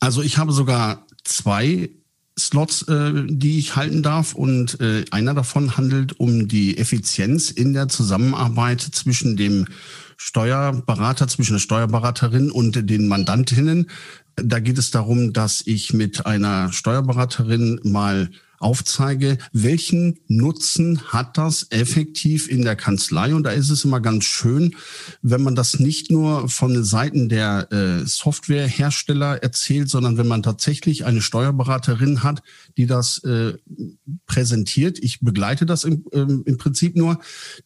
Also 0.00 0.22
ich 0.22 0.38
habe 0.38 0.52
sogar 0.52 1.06
zwei 1.24 1.90
Slots, 2.38 2.82
äh, 2.88 3.26
die 3.28 3.58
ich 3.58 3.76
halten 3.76 4.02
darf 4.02 4.34
und 4.34 4.80
äh, 4.80 5.04
einer 5.10 5.34
davon 5.34 5.76
handelt 5.76 6.18
um 6.18 6.48
die 6.48 6.78
Effizienz 6.78 7.50
in 7.50 7.74
der 7.74 7.88
Zusammenarbeit 7.88 8.80
zwischen 8.80 9.36
dem 9.36 9.66
Steuerberater, 10.16 11.28
zwischen 11.28 11.54
der 11.54 11.60
Steuerberaterin 11.60 12.50
und 12.50 12.88
den 12.88 13.08
Mandantinnen. 13.08 13.90
Da 14.36 14.60
geht 14.60 14.78
es 14.78 14.90
darum, 14.90 15.32
dass 15.32 15.62
ich 15.66 15.92
mit 15.92 16.24
einer 16.24 16.72
Steuerberaterin 16.72 17.80
mal 17.82 18.30
aufzeige, 18.62 19.38
welchen 19.52 20.18
Nutzen 20.28 21.00
hat 21.12 21.38
das 21.38 21.66
effektiv 21.70 22.48
in 22.48 22.62
der 22.62 22.76
Kanzlei. 22.76 23.34
Und 23.34 23.44
da 23.44 23.50
ist 23.50 23.70
es 23.70 23.84
immer 23.84 24.00
ganz 24.00 24.24
schön, 24.24 24.76
wenn 25.22 25.42
man 25.42 25.54
das 25.54 25.78
nicht 25.78 26.10
nur 26.10 26.48
von 26.48 26.72
den 26.72 26.84
Seiten 26.84 27.28
der 27.28 27.70
äh, 27.72 28.06
Softwarehersteller 28.06 29.42
erzählt, 29.42 29.88
sondern 29.88 30.18
wenn 30.18 30.28
man 30.28 30.42
tatsächlich 30.42 31.04
eine 31.04 31.22
Steuerberaterin 31.22 32.22
hat, 32.22 32.42
die 32.76 32.86
das 32.86 33.18
äh, 33.24 33.54
präsentiert. 34.26 34.98
Ich 35.00 35.20
begleite 35.20 35.66
das 35.66 35.84
im, 35.84 36.04
ähm, 36.12 36.42
im 36.46 36.58
Prinzip 36.58 36.96
nur, 36.96 37.18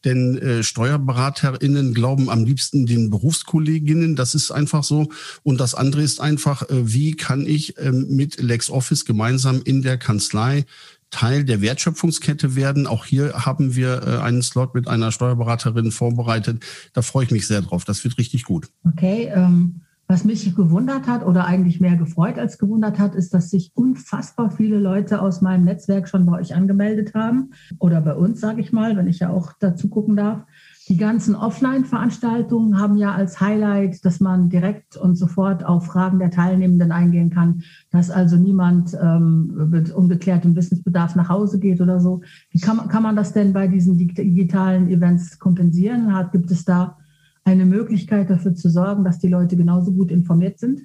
denn 0.05 0.39
äh, 0.39 0.63
SteuerberaterInnen 0.63 1.95
glauben 1.95 2.31
am 2.31 2.45
liebsten 2.45 2.87
den 2.87 3.11
Berufskolleginnen. 3.11 4.17
Das 4.17 4.35
ist 4.35 4.51
einfach 4.51 4.85
so. 4.85 5.09
Und 5.43 5.61
das 5.61 5.75
andere 5.75 6.03
ist 6.03 6.21
einfach, 6.21 6.63
äh, 6.69 6.93
wie 6.93 7.15
kann 7.17 7.47
ich 7.47 7.77
äh, 7.79 7.93
mit 7.93 8.41
LexOffice 8.41 9.05
gemeinsam 9.05 9.61
in 9.65 9.83
der 9.83 9.99
Kanzlei 9.99 10.65
Teil 11.11 11.45
der 11.45 11.61
Wertschöpfungskette 11.61 12.57
werden. 12.57 12.87
Auch 12.87 13.05
hier 13.05 13.47
haben 13.47 13.77
wir 13.77 14.03
äh, 14.03 14.23
einen 14.23 14.43
Slot 14.43 14.75
mit 14.75 14.89
einer 14.89 15.13
Steuerberaterin 15.13 15.91
vorbereitet. 15.91 16.65
Da 16.93 17.03
freue 17.03 17.25
ich 17.25 17.31
mich 17.31 17.47
sehr 17.47 17.63
drauf. 17.63 17.85
Das 17.85 18.05
wird 18.05 18.19
richtig 18.19 18.45
gut. 18.45 18.69
Okay, 18.85 19.31
ähm, 19.35 19.83
was 20.09 20.25
mich 20.25 20.55
gewundert 20.55 21.09
hat 21.09 21.25
oder 21.25 21.47
eigentlich 21.47 21.81
mehr 21.81 21.97
gefreut 21.97 22.39
als 22.39 22.59
gewundert 22.59 23.01
hat, 23.01 23.17
ist, 23.17 23.35
dass 23.35 23.51
sich 23.51 23.73
unfassbar 23.75 24.53
viele 24.53 24.79
Leute 24.79 25.21
aus 25.21 25.41
meinem 25.41 25.65
Netzwerk 25.65 26.09
schon 26.09 26.27
bei 26.27 26.39
euch 26.39 26.55
angemeldet 26.55 27.15
haben 27.15 27.51
oder 27.81 28.01
bei 28.01 28.15
uns, 28.15 28.41
sage 28.41 28.61
ich 28.61 28.73
mal, 28.73 28.97
wenn 28.97 29.09
ich 29.09 29.19
ja 29.19 29.31
auch 29.31 29.53
dazu 29.59 29.89
gucken 29.89 30.15
darf. 30.15 30.45
Die 30.89 30.97
ganzen 30.97 31.35
Offline-Veranstaltungen 31.35 32.79
haben 32.79 32.97
ja 32.97 33.13
als 33.13 33.41
Highlight, 33.41 34.05
dass 34.05 34.21
man 34.21 34.49
direkt 34.49 34.97
und 34.97 35.17
sofort 35.17 35.65
auf 35.65 35.87
Fragen 35.87 36.21
der 36.21 36.31
Teilnehmenden 36.31 36.93
eingehen 36.93 37.31
kann, 37.31 37.65
dass 37.91 38.09
also 38.09 38.37
niemand 38.37 38.95
ähm, 38.95 39.69
mit 39.69 39.91
ungeklärtem 39.91 40.55
Wissensbedarf 40.55 41.17
nach 41.17 41.29
Hause 41.29 41.59
geht 41.59 41.81
oder 41.81 41.99
so. 41.99 42.23
Wie 42.51 42.61
kann 42.61 42.77
man, 42.77 42.89
kann 42.89 43.03
man 43.03 43.17
das 43.17 43.33
denn 43.33 43.53
bei 43.53 43.67
diesen 43.67 43.99
digitalen 43.99 44.89
Events 44.89 45.41
kompensieren? 45.41 46.15
Hat, 46.15 46.31
gibt 46.31 46.53
es 46.53 46.65
da 46.65 46.99
eine 47.43 47.67
Möglichkeit 47.67 48.31
dafür 48.31 48.55
zu 48.55 48.71
sorgen, 48.71 49.03
dass 49.03 49.19
die 49.19 49.29
Leute 49.29 49.57
genauso 49.57 49.91
gut 49.93 50.13
informiert 50.13 50.61
sind? 50.61 50.83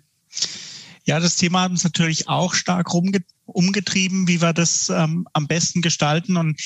Ja, 1.05 1.19
das 1.19 1.35
Thema 1.35 1.63
hat 1.63 1.71
uns 1.71 1.83
natürlich 1.83 2.27
auch 2.27 2.55
stark 2.55 2.91
rumge 2.93 3.21
umgetrieben, 3.45 4.27
wie 4.27 4.41
wir 4.41 4.53
das 4.53 4.89
ähm, 4.89 5.27
am 5.33 5.47
besten 5.47 5.81
gestalten. 5.81 6.37
Und 6.37 6.59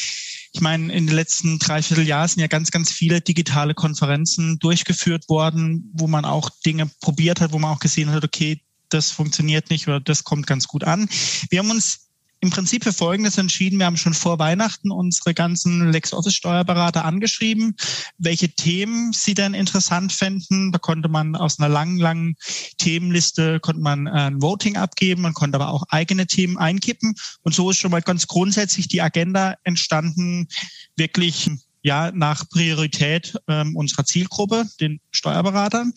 ich 0.56 0.62
meine, 0.62 0.94
in 0.94 1.06
den 1.06 1.14
letzten 1.14 1.60
dreiviertel 1.60 2.08
Jahren 2.08 2.30
sind 2.30 2.40
ja 2.40 2.48
ganz, 2.48 2.72
ganz 2.72 2.90
viele 2.90 3.20
digitale 3.20 3.74
Konferenzen 3.74 4.58
durchgeführt 4.60 5.28
worden, 5.28 5.92
wo 5.94 6.08
man 6.08 6.24
auch 6.24 6.50
Dinge 6.66 6.90
probiert 7.02 7.42
hat, 7.42 7.52
wo 7.52 7.60
man 7.60 7.76
auch 7.76 7.82
gesehen 7.82 8.10
hat, 8.12 8.24
okay, 8.24 8.62
das 8.88 9.12
funktioniert 9.12 9.70
nicht 9.70 9.90
oder 9.90 10.00
das 10.00 10.24
kommt 10.24 10.48
ganz 10.48 10.68
gut 10.68 10.86
an. 10.86 11.10
Wir 11.50 11.60
haben 11.60 11.72
uns 11.72 12.08
im 12.46 12.52
Prinzip 12.52 12.84
für 12.84 12.94
Folgendes 12.94 13.40
entschieden. 13.40 13.80
Wir 13.80 13.88
haben 13.88 13.98
schon 13.98 14.14
vor 14.14 14.38
Weihnachten 14.38 14.92
unsere 14.92 15.34
ganzen 15.34 15.92
LexOffice-Steuerberater 15.92 17.04
angeschrieben, 17.04 17.76
welche 18.20 18.50
Themen 18.50 19.14
sie 19.14 19.34
denn 19.34 19.56
interessant 19.56 20.14
fänden. 20.14 20.72
Da 20.72 20.78
konnte 20.78 21.10
man 21.10 21.36
aus 21.36 21.58
einer 21.58 21.70
langen, 21.70 21.98
langen 21.98 22.36
Themenliste 22.78 23.60
konnte 23.60 23.82
man 23.82 24.06
äh, 24.06 24.12
ein 24.12 24.44
Voting 24.44 24.78
abgeben. 24.78 25.24
Man 25.24 25.34
konnte 25.34 25.56
aber 25.56 25.70
auch 25.70 25.86
eigene 25.90 26.28
Themen 26.28 26.58
einkippen. 26.58 27.16
Und 27.42 27.56
so 27.56 27.72
ist 27.72 27.80
schon 27.80 27.90
mal 27.90 28.04
ganz 28.04 28.28
grundsätzlich 28.28 28.88
die 28.88 29.02
Agenda 29.02 29.56
entstanden, 29.64 30.48
wirklich 30.96 31.50
ja 31.82 32.12
nach 32.12 32.48
Priorität 32.50 33.36
ähm, 33.48 33.76
unserer 33.76 34.06
Zielgruppe, 34.06 34.66
den 34.80 35.00
Steuerberatern. 35.10 35.94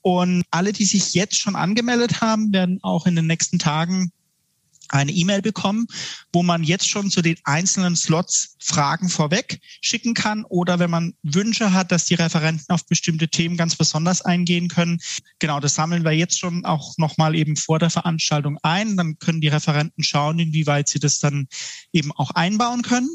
Und 0.00 0.42
alle, 0.50 0.72
die 0.72 0.86
sich 0.86 1.12
jetzt 1.12 1.38
schon 1.38 1.54
angemeldet 1.54 2.22
haben, 2.22 2.50
werden 2.50 2.78
auch 2.82 3.06
in 3.06 3.14
den 3.14 3.26
nächsten 3.26 3.58
Tagen 3.58 4.10
eine 4.92 5.12
E-Mail 5.12 5.42
bekommen, 5.42 5.86
wo 6.32 6.42
man 6.42 6.62
jetzt 6.62 6.88
schon 6.88 7.10
zu 7.10 7.22
den 7.22 7.36
einzelnen 7.44 7.96
Slots 7.96 8.56
Fragen 8.62 9.08
vorweg 9.08 9.60
schicken 9.80 10.14
kann 10.14 10.44
oder 10.44 10.78
wenn 10.78 10.90
man 10.90 11.14
Wünsche 11.22 11.72
hat, 11.72 11.90
dass 11.90 12.04
die 12.04 12.14
Referenten 12.14 12.66
auf 12.68 12.86
bestimmte 12.86 13.28
Themen 13.28 13.56
ganz 13.56 13.74
besonders 13.74 14.22
eingehen 14.22 14.68
können. 14.68 15.00
Genau, 15.40 15.58
das 15.58 15.74
sammeln 15.74 16.04
wir 16.04 16.12
jetzt 16.12 16.38
schon 16.38 16.64
auch 16.64 16.96
nochmal 16.96 17.34
eben 17.34 17.56
vor 17.56 17.78
der 17.78 17.90
Veranstaltung 17.90 18.58
ein. 18.62 18.96
Dann 18.96 19.18
können 19.18 19.40
die 19.40 19.48
Referenten 19.48 20.04
schauen, 20.04 20.38
inwieweit 20.38 20.88
sie 20.88 21.00
das 21.00 21.18
dann 21.18 21.48
eben 21.92 22.12
auch 22.12 22.30
einbauen 22.30 22.82
können. 22.82 23.10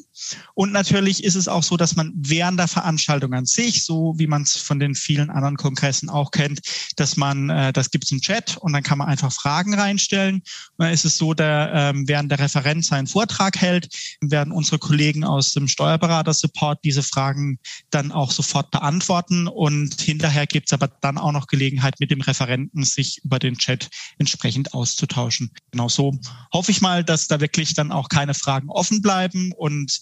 Und 0.53 0.71
natürlich 0.71 1.23
ist 1.23 1.35
es 1.35 1.47
auch 1.47 1.63
so, 1.63 1.77
dass 1.77 1.95
man 1.95 2.11
während 2.15 2.59
der 2.59 2.67
Veranstaltung 2.67 3.33
an 3.33 3.45
sich, 3.45 3.85
so 3.85 4.15
wie 4.17 4.27
man 4.27 4.41
es 4.41 4.57
von 4.57 4.79
den 4.79 4.95
vielen 4.95 5.29
anderen 5.29 5.55
Kongressen 5.55 6.09
auch 6.09 6.31
kennt, 6.31 6.61
dass 6.95 7.15
man, 7.15 7.49
äh, 7.49 7.71
das 7.71 7.91
gibt 7.91 8.05
es 8.05 8.11
im 8.11 8.21
Chat 8.21 8.57
und 8.57 8.73
dann 8.73 8.83
kann 8.83 8.97
man 8.97 9.07
einfach 9.07 9.31
Fragen 9.31 9.73
reinstellen. 9.73 10.35
Und 10.35 10.85
dann 10.85 10.93
ist 10.93 11.05
es 11.05 11.17
so, 11.17 11.33
der, 11.33 11.66
ähm, 11.73 12.07
während 12.07 12.31
der 12.31 12.39
Referent 12.39 12.85
seinen 12.85 13.07
Vortrag 13.07 13.57
hält, 13.57 13.89
werden 14.21 14.51
unsere 14.51 14.79
Kollegen 14.79 15.23
aus 15.23 15.53
dem 15.53 15.67
Steuerberater-Support 15.67 16.79
diese 16.83 17.03
Fragen 17.03 17.59
dann 17.89 18.11
auch 18.11 18.31
sofort 18.31 18.71
beantworten 18.71 19.47
und 19.47 20.01
hinterher 20.01 20.47
gibt 20.47 20.69
es 20.69 20.73
aber 20.73 20.87
dann 20.87 21.17
auch 21.17 21.31
noch 21.31 21.47
Gelegenheit, 21.47 21.99
mit 21.99 22.11
dem 22.11 22.21
Referenten 22.21 22.83
sich 22.83 23.21
über 23.23 23.39
den 23.39 23.57
Chat 23.57 23.89
entsprechend 24.17 24.73
auszutauschen. 24.73 25.51
Genau 25.71 25.89
so 25.89 26.17
hoffe 26.53 26.71
ich 26.71 26.81
mal, 26.81 27.03
dass 27.03 27.27
da 27.27 27.39
wirklich 27.39 27.73
dann 27.73 27.91
auch 27.91 28.09
keine 28.09 28.33
Fragen 28.33 28.69
offen 28.69 29.01
bleiben 29.01 29.51
und 29.51 29.99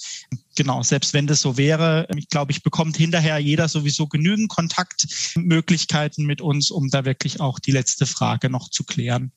genau, 0.56 0.84
selbst 0.84 1.14
wenn 1.14 1.28
das 1.28 1.42
so 1.42 1.58
wäre, 1.58 2.08
ich 2.16 2.30
glaube, 2.30 2.52
ich 2.52 2.64
bekommt 2.64 2.98
hinterher 2.98 3.38
jeder 3.38 3.68
sowieso 3.68 4.08
genügend 4.08 4.50
Kontaktmöglichkeiten 4.50 6.26
mit 6.26 6.42
uns, 6.42 6.72
um 6.72 6.90
da 6.90 7.06
wirklich 7.06 7.40
auch 7.42 7.60
die 7.60 7.72
letzte 7.72 8.06
Frage 8.06 8.50
noch 8.50 8.70
zu 8.70 8.84
klären. 8.84 9.32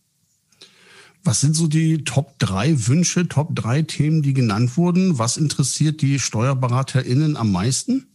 Was 1.25 1.41
sind 1.41 1.55
so 1.55 1.67
die 1.67 2.05
Top 2.05 2.39
drei 2.39 2.87
Wünsche, 2.87 3.29
Top 3.29 3.55
drei 3.55 3.83
Themen, 3.83 4.23
die 4.23 4.35
genannt 4.35 4.77
wurden? 4.77 5.19
Was 5.19 5.37
interessiert 5.37 6.01
die 6.01 6.19
SteuerberaterInnen 6.19 7.37
am 7.37 7.53
meisten? 7.53 8.07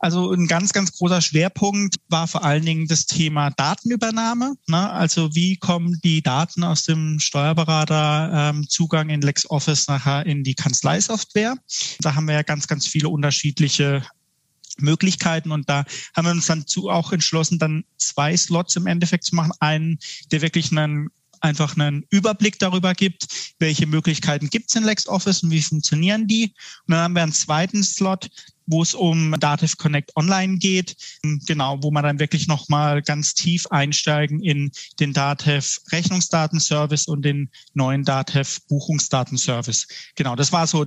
Also 0.00 0.32
ein 0.32 0.46
ganz, 0.46 0.72
ganz 0.72 0.92
großer 0.92 1.20
Schwerpunkt 1.20 1.96
war 2.08 2.28
vor 2.28 2.44
allen 2.44 2.64
Dingen 2.64 2.86
das 2.86 3.06
Thema 3.06 3.50
Datenübernahme. 3.50 4.54
Ne? 4.68 4.90
Also 4.90 5.34
wie 5.34 5.56
kommen 5.56 5.98
die 6.04 6.22
Daten 6.22 6.62
aus 6.62 6.84
dem 6.84 7.18
Steuerberater 7.18 8.54
ähm, 8.54 9.10
in 9.10 9.20
LexOffice 9.20 9.88
nachher 9.88 10.24
in 10.24 10.44
die 10.44 10.54
Kanzleisoftware? 10.54 11.56
Da 12.00 12.14
haben 12.14 12.28
wir 12.28 12.34
ja 12.34 12.42
ganz, 12.42 12.68
ganz 12.68 12.86
viele 12.86 13.08
unterschiedliche 13.08 14.04
Möglichkeiten 14.78 15.50
und 15.50 15.68
da 15.68 15.84
haben 16.14 16.26
wir 16.26 16.32
uns 16.32 16.46
dann 16.46 16.68
zu 16.68 16.88
auch 16.88 17.10
entschlossen, 17.10 17.58
dann 17.58 17.84
zwei 17.96 18.36
Slots 18.36 18.76
im 18.76 18.86
Endeffekt 18.86 19.24
zu 19.24 19.34
machen. 19.34 19.50
Einen, 19.58 19.98
der 20.30 20.42
wirklich 20.42 20.70
einen 20.70 21.08
einfach 21.40 21.76
einen 21.76 22.04
Überblick 22.10 22.58
darüber 22.58 22.94
gibt, 22.94 23.26
welche 23.58 23.86
Möglichkeiten 23.86 24.50
gibt 24.50 24.70
es 24.70 24.76
in 24.76 24.84
LexOffice 24.84 25.42
und 25.42 25.50
wie 25.50 25.62
funktionieren 25.62 26.26
die. 26.26 26.54
Und 26.86 26.92
dann 26.92 27.00
haben 27.00 27.14
wir 27.14 27.22
einen 27.22 27.32
zweiten 27.32 27.82
Slot, 27.82 28.28
wo 28.68 28.82
es 28.82 28.94
um 28.94 29.34
Dativ 29.40 29.76
Connect 29.78 30.14
Online 30.14 30.58
geht, 30.58 30.94
genau, 31.46 31.82
wo 31.82 31.90
man 31.90 32.04
dann 32.04 32.18
wirklich 32.18 32.46
nochmal 32.46 33.02
ganz 33.02 33.34
tief 33.34 33.66
einsteigen 33.68 34.42
in 34.42 34.70
den 35.00 35.14
Datev 35.14 35.80
Rechnungsdatenservice 35.90 37.08
und 37.08 37.22
den 37.22 37.50
neuen 37.72 38.04
Datev 38.04 38.60
Buchungsdatenservice. 38.68 39.88
Genau, 40.14 40.36
das 40.36 40.52
war 40.52 40.66
so, 40.66 40.86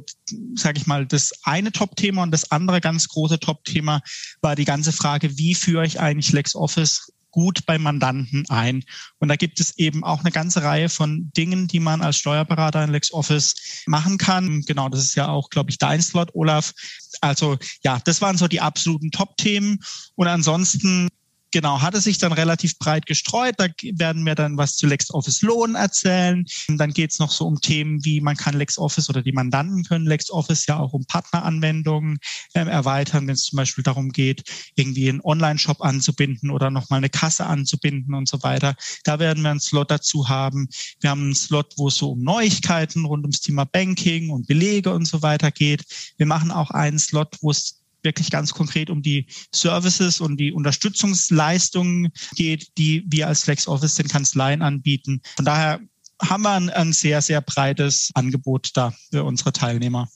sage 0.55 0.77
ich 0.77 0.85
mal, 0.85 1.07
das 1.07 1.33
eine 1.43 1.71
Top-Thema 1.71 2.23
und 2.23 2.31
das 2.31 2.51
andere 2.51 2.81
ganz 2.81 3.07
große 3.07 3.39
Top-Thema 3.39 4.01
war 4.41 4.55
die 4.55 4.65
ganze 4.65 4.91
Frage, 4.91 5.37
wie 5.37 5.55
führe 5.55 5.85
ich 5.85 5.99
eigentlich 5.99 6.31
LexOffice 6.31 7.11
gut 7.31 7.65
beim 7.65 7.81
Mandanten 7.81 8.45
ein. 8.49 8.83
Und 9.19 9.29
da 9.29 9.35
gibt 9.35 9.59
es 9.59 9.77
eben 9.77 10.03
auch 10.03 10.19
eine 10.19 10.31
ganze 10.31 10.63
Reihe 10.63 10.89
von 10.89 11.31
Dingen, 11.35 11.67
die 11.67 11.79
man 11.79 12.01
als 12.01 12.17
Steuerberater 12.17 12.83
in 12.83 12.91
LexOffice 12.91 13.83
machen 13.87 14.17
kann. 14.17 14.61
Genau, 14.61 14.89
das 14.89 15.01
ist 15.01 15.15
ja 15.15 15.29
auch, 15.29 15.49
glaube 15.49 15.71
ich, 15.71 15.77
dein 15.77 16.01
Slot, 16.01 16.35
Olaf. 16.35 16.73
Also 17.21 17.57
ja, 17.83 17.99
das 18.03 18.21
waren 18.21 18.37
so 18.37 18.47
die 18.47 18.61
absoluten 18.61 19.11
Top-Themen. 19.11 19.79
Und 20.15 20.27
ansonsten 20.27 21.09
Genau, 21.51 21.81
hatte 21.81 21.99
sich 21.99 22.17
dann 22.17 22.31
relativ 22.31 22.77
breit 22.79 23.05
gestreut. 23.05 23.55
Da 23.57 23.67
werden 23.95 24.25
wir 24.25 24.35
dann 24.35 24.57
was 24.57 24.77
zu 24.77 24.87
LexOffice 24.87 25.41
Lohn 25.41 25.75
erzählen. 25.75 26.45
Und 26.69 26.77
dann 26.77 26.93
geht's 26.93 27.19
noch 27.19 27.31
so 27.31 27.45
um 27.45 27.59
Themen 27.59 28.03
wie 28.05 28.21
man 28.21 28.37
kann 28.37 28.55
LexOffice 28.55 29.09
oder 29.09 29.21
die 29.21 29.33
Mandanten 29.33 29.83
können 29.83 30.05
LexOffice 30.05 30.65
ja 30.67 30.79
auch 30.79 30.93
um 30.93 31.05
Partneranwendungen 31.05 32.19
ähm, 32.55 32.67
erweitern, 32.67 33.27
wenn 33.27 33.33
es 33.33 33.43
zum 33.43 33.57
Beispiel 33.57 33.83
darum 33.83 34.11
geht, 34.11 34.43
irgendwie 34.75 35.09
einen 35.09 35.21
Online-Shop 35.21 35.81
anzubinden 35.81 36.51
oder 36.51 36.69
nochmal 36.69 36.97
eine 36.97 37.09
Kasse 37.09 37.45
anzubinden 37.45 38.13
und 38.13 38.29
so 38.29 38.41
weiter. 38.43 38.75
Da 39.03 39.19
werden 39.19 39.43
wir 39.43 39.51
einen 39.51 39.59
Slot 39.59 39.91
dazu 39.91 40.29
haben. 40.29 40.69
Wir 41.01 41.09
haben 41.09 41.23
einen 41.23 41.35
Slot, 41.35 41.73
wo 41.77 41.89
es 41.89 41.95
so 41.95 42.11
um 42.11 42.21
Neuigkeiten 42.21 43.05
rund 43.05 43.23
ums 43.23 43.41
Thema 43.41 43.65
Banking 43.65 44.29
und 44.29 44.47
Belege 44.47 44.93
und 44.93 45.05
so 45.05 45.21
weiter 45.21 45.51
geht. 45.51 45.83
Wir 46.17 46.25
machen 46.25 46.51
auch 46.51 46.71
einen 46.71 46.99
Slot, 46.99 47.37
wo 47.41 47.51
es 47.51 47.80
wirklich 48.03 48.31
ganz 48.31 48.53
konkret 48.53 48.89
um 48.89 49.01
die 49.01 49.27
Services 49.53 50.21
und 50.21 50.37
die 50.37 50.51
Unterstützungsleistungen 50.51 52.11
geht, 52.35 52.77
die 52.77 53.05
wir 53.07 53.27
als 53.27 53.47
LexOffice 53.47 53.95
den 53.95 54.07
Kanzleien 54.07 54.61
anbieten. 54.61 55.21
Von 55.35 55.45
daher 55.45 55.79
haben 56.21 56.43
wir 56.43 56.51
ein, 56.51 56.69
ein 56.69 56.93
sehr, 56.93 57.21
sehr 57.21 57.41
breites 57.41 58.11
Angebot 58.13 58.71
da 58.75 58.93
für 59.11 59.23
unsere 59.23 59.53
Teilnehmer. 59.53 60.07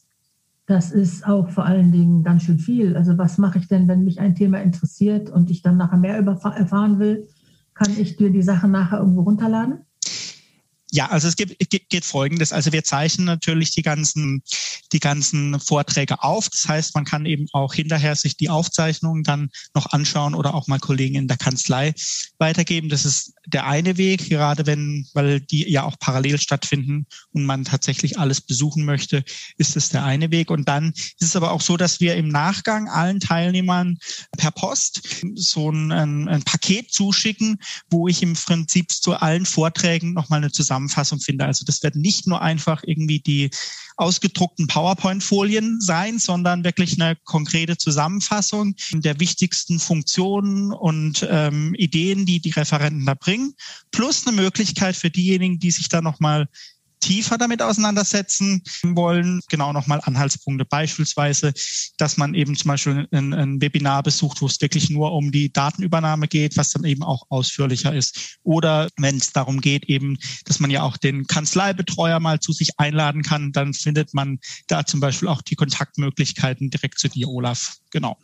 Das 0.68 0.92
ist 0.92 1.28
auch 1.28 1.50
vor 1.50 1.66
allen 1.66 1.92
Dingen 1.92 2.24
ganz 2.24 2.44
schön 2.44 2.60
viel. 2.60 2.98
Also 2.98 3.18
was 3.18 3.38
mache 3.38 3.60
ich 3.60 3.68
denn, 3.68 3.88
wenn 3.88 4.04
mich 4.04 4.20
ein 4.20 4.36
Thema 4.36 4.62
interessiert 4.62 5.30
und 5.30 5.52
ich 5.52 5.62
dann 5.62 5.78
nachher 5.78 5.98
mehr 5.98 6.18
erfahren 6.18 7.00
will? 7.00 7.28
Kann 7.76 8.00
ich 8.00 8.18
dir 8.18 8.32
die 8.32 8.42
Sachen 8.42 8.72
nachher 8.72 9.00
irgendwo 9.00 9.22
runterladen? 9.22 9.86
Ja, 10.96 11.08
also 11.08 11.28
es 11.28 11.36
gibt, 11.36 11.58
geht 11.90 12.06
Folgendes. 12.06 12.54
Also 12.54 12.72
wir 12.72 12.86
zeichnen 12.86 13.26
natürlich 13.26 13.72
die 13.72 13.82
ganzen, 13.82 14.42
die 14.94 15.02
ganzen 15.02 15.60
Vorträge 15.60 16.24
auf. 16.24 16.48
Das 16.48 16.70
heißt, 16.70 16.96
man 16.96 17.04
kann 17.04 17.26
eben 17.26 17.48
auch 17.52 17.74
hinterher 17.74 18.16
sich 18.16 18.38
die 18.38 18.50
Aufzeichnungen 18.50 19.24
dann 19.24 19.50
noch 19.74 19.88
anschauen 19.88 20.34
oder 20.34 20.56
auch 20.56 20.68
mal 20.68 20.80
Kollegen 20.80 21.16
in 21.16 21.28
der 21.28 21.36
Kanzlei 21.36 21.94
weitergeben. 22.38 22.88
Das 22.88 23.04
ist 23.04 23.34
der 23.46 23.68
eine 23.68 23.98
Weg, 23.98 24.30
gerade 24.30 24.68
wenn, 24.68 25.06
weil 25.14 25.42
die 25.42 25.70
ja 25.70 25.84
auch 25.84 26.00
parallel 26.00 26.40
stattfinden 26.40 27.08
und 27.34 27.44
man 27.44 27.66
tatsächlich 27.66 28.18
alles 28.18 28.40
besuchen 28.40 28.86
möchte, 28.86 29.26
ist 29.58 29.76
es 29.76 29.90
der 29.90 30.06
eine 30.06 30.32
Weg. 30.32 30.50
Und 30.50 30.70
dann 30.70 30.94
ist 30.96 31.24
es 31.24 31.36
aber 31.36 31.52
auch 31.52 31.62
so, 31.62 31.76
dass 31.76 32.00
wir 32.00 32.16
im 32.16 32.30
Nachgang 32.30 32.88
allen 32.88 33.20
Teilnehmern 33.20 33.98
per 34.38 34.52
Post 34.52 35.02
so 35.36 35.70
ein, 35.70 35.92
ein, 35.92 36.30
ein 36.30 36.44
Paket 36.44 36.94
zuschicken, 36.94 37.60
wo 37.90 38.08
ich 38.08 38.24
im 38.24 38.36
Prinzip 38.36 38.92
zu 38.92 39.14
allen 39.16 39.46
Vorträgen 39.46 40.14
nochmal 40.14 40.38
eine 40.38 40.54
Zusammenfassung 40.54 40.85
Zusammenfassung 40.86 41.20
finde. 41.20 41.46
Also 41.46 41.66
das 41.66 41.84
wird 41.84 41.96
nicht 41.96 42.28
nur 42.28 42.42
einfach 42.42 42.84
irgendwie 42.86 43.20
die 43.20 43.50
ausgedruckten 43.98 44.68
PowerPoint-Folien 44.68 45.80
sein, 45.80 46.20
sondern 46.20 46.64
wirklich 46.64 47.00
eine 47.00 47.16
konkrete 47.24 47.78
Zusammenfassung 47.78 48.76
der 48.92 49.20
wichtigsten 49.20 49.80
Funktionen 49.80 50.74
und 50.74 51.26
ähm, 51.30 51.74
Ideen, 51.76 52.26
die 52.26 52.42
die 52.42 52.52
Referenten 52.52 53.06
da 53.06 53.14
bringen, 53.14 53.54
plus 53.92 54.28
eine 54.28 54.36
Möglichkeit 54.36 54.96
für 54.98 55.10
diejenigen, 55.10 55.60
die 55.60 55.72
sich 55.72 55.88
da 55.88 56.02
nochmal 56.02 56.48
tiefer 57.06 57.38
damit 57.38 57.62
auseinandersetzen 57.62 58.64
wollen, 58.82 59.42
genau 59.48 59.72
nochmal 59.72 60.02
Anhaltspunkte. 60.04 60.66
Beispielsweise, 60.66 61.54
dass 62.00 62.18
man 62.18 62.34
eben 62.34 62.56
zum 62.56 62.70
Beispiel 62.70 63.08
ein, 63.12 63.32
ein, 63.32 63.62
Webinar 63.62 64.02
besucht, 64.02 64.42
wo 64.42 64.48
es 64.48 64.60
wirklich 64.60 64.90
nur 64.90 65.12
um 65.12 65.32
die 65.32 65.54
Datenübernahme 65.54 66.28
geht, 66.28 66.58
was 66.58 66.72
dann 66.72 66.84
eben 66.84 67.04
auch 67.04 67.28
ausführlicher 67.30 67.94
ist. 67.94 68.40
Oder 68.42 68.90
wenn 68.98 69.18
es 69.18 69.32
darum 69.32 69.62
geht, 69.62 69.86
eben, 69.86 70.18
dass 70.46 70.60
man 70.60 70.72
ja 70.72 70.82
auch 70.82 70.98
den 70.98 71.28
Kanzleibetreuer 71.28 72.20
mal 72.20 72.40
zu 72.40 72.54
sich 72.54 72.72
einladen 72.80 73.22
kann, 73.22 73.52
dann 73.52 73.76
findet 73.76 74.16
man 74.16 74.40
da 74.68 74.84
zum 74.84 75.00
Beispiel 75.00 75.28
auch 75.28 75.44
die 75.44 75.56
Kontaktmöglichkeiten 75.56 76.72
direkt 76.72 76.98
zu 76.98 77.08
dir, 77.08 77.30
Olaf. 77.30 77.76
Genau. 77.92 78.18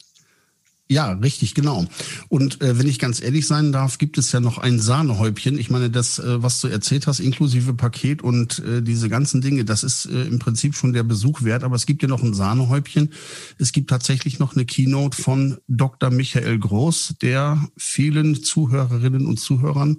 Ja, 0.92 1.14
richtig, 1.14 1.56
genau. 1.56 1.86
Und 2.28 2.60
äh, 2.60 2.78
wenn 2.78 2.86
ich 2.86 3.00
ganz 3.00 3.22
ehrlich 3.22 3.48
sein 3.48 3.72
darf, 3.72 3.98
gibt 3.98 4.18
es 4.18 4.34
ja 4.34 4.42
noch 4.42 4.58
ein 4.58 4.78
Sahnehäubchen. 4.78 5.58
Ich 5.58 5.70
meine, 5.70 5.90
das, 5.90 6.20
äh, 6.20 6.44
was 6.44 6.60
du 6.60 6.68
erzählt 6.68 7.08
hast, 7.08 7.22
inklusive 7.22 7.74
Paket 7.74 8.22
und 8.22 8.60
äh, 8.60 8.82
diese 8.82 9.08
ganzen 9.08 9.40
Dinge, 9.40 9.64
das 9.64 9.86
ist 9.86 10.08
äh, 10.08 10.24
im 10.24 10.40
Prinzip 10.40 10.76
schon 10.76 10.92
der 10.92 11.04
Besuch 11.04 11.44
wert. 11.44 11.64
Aber 11.64 11.78
es 11.78 11.86
gibt 11.86 12.02
ja 12.02 12.10
noch 12.10 12.24
ein 12.24 12.34
Sahnehäubchen. 12.34 13.14
Es 13.58 13.72
gibt 13.72 13.90
tatsächlich 13.90 14.40
noch 14.40 14.54
eine 14.54 14.66
Keynote 14.66 15.16
von 15.16 15.60
Dr. 15.70 16.10
Michael 16.10 16.60
Groß, 16.60 17.16
der 17.22 17.66
vielen 17.78 18.44
Zuhörerinnen 18.44 19.28
und 19.28 19.40
Zuhörern 19.40 19.96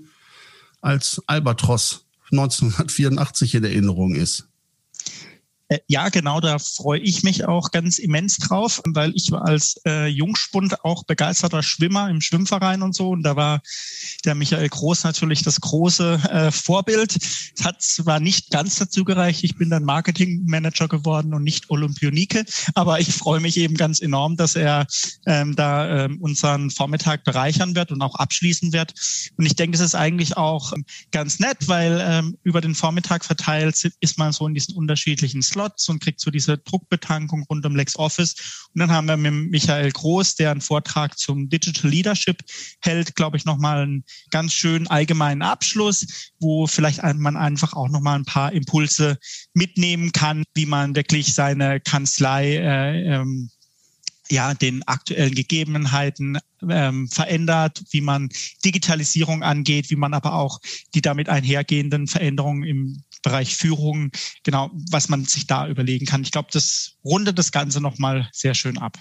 als 0.83 1.23
Albatros 1.27 2.05
1984 2.33 3.55
in 3.55 3.65
Erinnerung 3.65 4.15
ist. 4.15 4.52
Äh, 5.73 5.81
ja, 5.87 6.11
genau, 6.11 6.41
da 6.41 6.59
freue 6.59 7.01
ich 7.01 7.23
mich 7.23 7.47
auch 7.47 7.71
ganz 7.71 7.99
immens 7.99 8.37
drauf, 8.37 8.83
weil 8.85 9.13
ich 9.15 9.31
war 9.33 9.47
als 9.47 9.81
äh, 9.87 10.07
Jungspund 10.07 10.85
auch 10.85 11.05
begeisterter 11.05 11.63
Schwimmer 11.63 12.11
im 12.11 12.21
Schwimmverein 12.21 12.83
und 12.83 12.95
so. 12.95 13.09
Und 13.09 13.23
da 13.23 13.37
war 13.37 13.63
der 14.27 14.35
Michael 14.35 14.69
Groß 14.69 15.05
natürlich 15.05 15.43
das 15.43 15.61
große 15.61 16.21
äh, 16.31 16.51
Vorbild. 16.51 17.17
Es 17.57 17.65
hat 17.65 17.81
zwar 17.81 18.21
nicht 18.21 18.51
ganz 18.51 18.77
dazu 18.77 19.05
gereicht, 19.05 19.45
ich 19.45 19.57
bin 19.57 19.71
dann 19.71 19.85
Marketingmanager 19.85 20.89
geworden 20.89 21.33
und 21.33 21.43
nicht 21.43 21.71
Olympionike, 21.71 22.45
aber 22.75 23.01
ich 23.01 23.09
freue 23.09 23.41
mich 23.41 23.57
eben 23.57 23.75
ganz 23.75 24.01
enorm, 24.01 24.37
dass 24.37 24.57
er 24.57 24.87
ähm, 25.27 25.57
da 25.57 26.05
ähm, 26.05 26.21
unseren 26.21 26.71
Vormittag 26.71 27.25
bereichern 27.25 27.75
wird 27.75 27.93
und 27.93 28.03
auch 28.03 28.17
abschließen 28.17 28.75
wird. 28.75 28.93
Und 29.39 29.47
ich 29.47 29.57
denke, 29.57 29.77
es 29.77 29.83
ist 29.83 29.95
eigentlich 29.95 30.37
auch 30.37 30.75
ganz 31.13 31.39
nett, 31.39 31.69
weil 31.69 31.99
ähm, 32.07 32.37
über 32.43 32.61
den 32.61 32.75
Vormittag 32.75 33.25
verteilt 33.25 33.91
ist 34.01 34.19
man 34.19 34.33
so 34.33 34.47
in 34.47 34.55
diesen 34.55 34.75
unterschiedlichen 34.75 35.43
Slots 35.43 35.62
Slots 35.63 35.89
und 35.89 36.03
kriegt 36.03 36.21
so 36.21 36.31
diese 36.31 36.59
Druckbetankung 36.59 37.45
rund 37.49 37.65
um 37.65 37.77
LexOffice. 37.77 38.35
Und 38.75 38.81
dann 38.81 38.91
haben 38.91 39.07
wir 39.07 39.17
mit 39.17 39.51
Michael 39.51 39.91
Groß, 39.91 40.37
der 40.37 40.51
einen 40.51 40.61
Vortrag 40.61 41.19
zum 41.19 41.49
Digital 41.49 41.91
Leadership 41.91 42.43
hält, 42.81 43.15
glaube 43.15 43.37
ich, 43.37 43.45
nochmal 43.45 43.83
einen 43.83 44.05
ganz 44.31 44.53
schönen 44.53 44.87
allgemeinen 44.89 45.43
Abschluss, 45.43 46.33
wo 46.41 46.67
vielleicht 46.67 47.03
man 47.03 47.37
einfach 47.37 47.75
auch 47.75 47.89
nochmal 47.89 48.19
ein 48.19 48.25
paar 48.25 48.53
Impulse 48.53 49.19
mitnehmen 49.55 50.13
kann, 50.13 50.45
wie 50.55 50.67
man 50.67 50.97
wirklich 50.97 51.35
seine 51.35 51.81
Kanzlei 51.81 52.57
äh, 52.57 53.15
ähm, 53.15 53.51
ja, 54.31 54.55
den 54.55 54.83
aktuellen 54.89 55.35
Gegebenheiten 55.35 56.39
ähm, 56.69 57.09
verändert, 57.09 57.83
wie 57.91 58.01
man 58.01 58.31
Digitalisierung 58.65 59.43
angeht, 59.43 59.91
wie 59.91 59.97
man 59.97 60.15
aber 60.15 60.35
auch 60.35 60.59
die 60.95 61.03
damit 61.03 61.29
einhergehenden 61.29 62.07
Veränderungen 62.07 62.63
im 62.63 63.03
Bereich 63.23 63.57
Führung, 63.57 64.11
genau, 64.43 64.71
was 64.91 65.09
man 65.09 65.25
sich 65.25 65.47
da 65.47 65.69
überlegen 65.69 66.07
kann. 66.07 66.23
Ich 66.23 66.33
glaube, 66.33 66.49
das 66.53 66.97
rundet 67.05 67.39
das 67.39 67.53
Ganze 67.53 67.81
nochmal 67.81 68.29
sehr 68.33 68.55
schön 68.55 68.79
ab. 68.79 68.99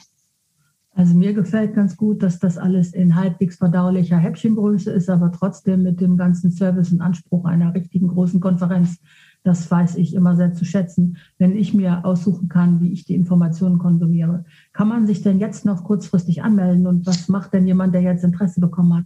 Also 0.94 1.14
mir 1.16 1.34
gefällt 1.34 1.74
ganz 1.74 1.96
gut, 1.96 2.22
dass 2.22 2.40
das 2.40 2.58
alles 2.58 2.94
in 2.94 3.16
halbwegs 3.16 3.56
verdaulicher 3.56 4.18
Häppchengröße 4.18 4.92
ist, 4.92 5.10
aber 5.10 5.32
trotzdem 5.32 5.84
mit 5.84 6.02
dem 6.02 6.18
ganzen 6.18 6.52
Service 6.52 6.92
und 6.92 7.00
Anspruch 7.00 7.46
einer 7.46 7.74
richtigen 7.74 8.10
großen 8.10 8.42
Konferenz. 8.42 8.98
Das 9.44 9.72
weiß 9.72 9.96
ich 9.96 10.14
immer 10.14 10.36
sehr 10.36 10.54
zu 10.54 10.66
schätzen, 10.66 11.18
wenn 11.38 11.56
ich 11.56 11.74
mir 11.74 12.06
aussuchen 12.06 12.50
kann, 12.50 12.82
wie 12.82 12.92
ich 12.92 13.06
die 13.06 13.16
Informationen 13.16 13.80
konsumiere. 13.80 14.44
Kann 14.74 14.90
man 14.90 15.08
sich 15.08 15.22
denn 15.22 15.40
jetzt 15.40 15.66
noch 15.66 15.84
kurzfristig 15.84 16.44
anmelden 16.44 16.86
und 16.86 17.06
was 17.06 17.30
macht 17.30 17.54
denn 17.54 17.66
jemand, 17.66 17.96
der 17.96 18.02
jetzt 18.02 18.24
Interesse 18.24 18.60
bekommen 18.60 18.94
hat? 18.94 19.06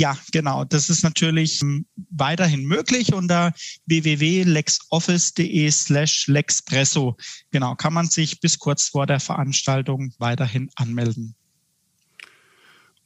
Ja, 0.00 0.16
genau. 0.32 0.64
Das 0.64 0.88
ist 0.88 1.02
natürlich 1.02 1.60
ähm, 1.60 1.84
weiterhin 2.10 2.64
möglich 2.64 3.12
unter 3.12 3.52
www.lexoffice.de 3.84 5.70
slash 5.70 6.26
lexpresso. 6.26 7.18
Genau, 7.50 7.74
kann 7.74 7.92
man 7.92 8.06
sich 8.06 8.40
bis 8.40 8.58
kurz 8.58 8.88
vor 8.88 9.04
der 9.06 9.20
Veranstaltung 9.20 10.14
weiterhin 10.16 10.70
anmelden. 10.74 11.34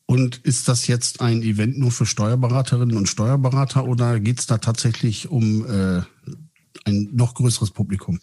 Und 0.06 0.36
ist 0.44 0.68
das 0.68 0.86
jetzt 0.86 1.20
ein 1.20 1.42
Event 1.42 1.78
nur 1.78 1.90
für 1.90 2.06
Steuerberaterinnen 2.06 2.96
und 2.96 3.08
Steuerberater 3.08 3.86
oder 3.88 4.20
geht 4.20 4.38
es 4.38 4.46
da 4.46 4.58
tatsächlich 4.58 5.26
um 5.28 5.66
äh, 5.66 6.00
ein 6.84 7.08
noch 7.12 7.34
größeres 7.34 7.72
Publikum? 7.72 8.20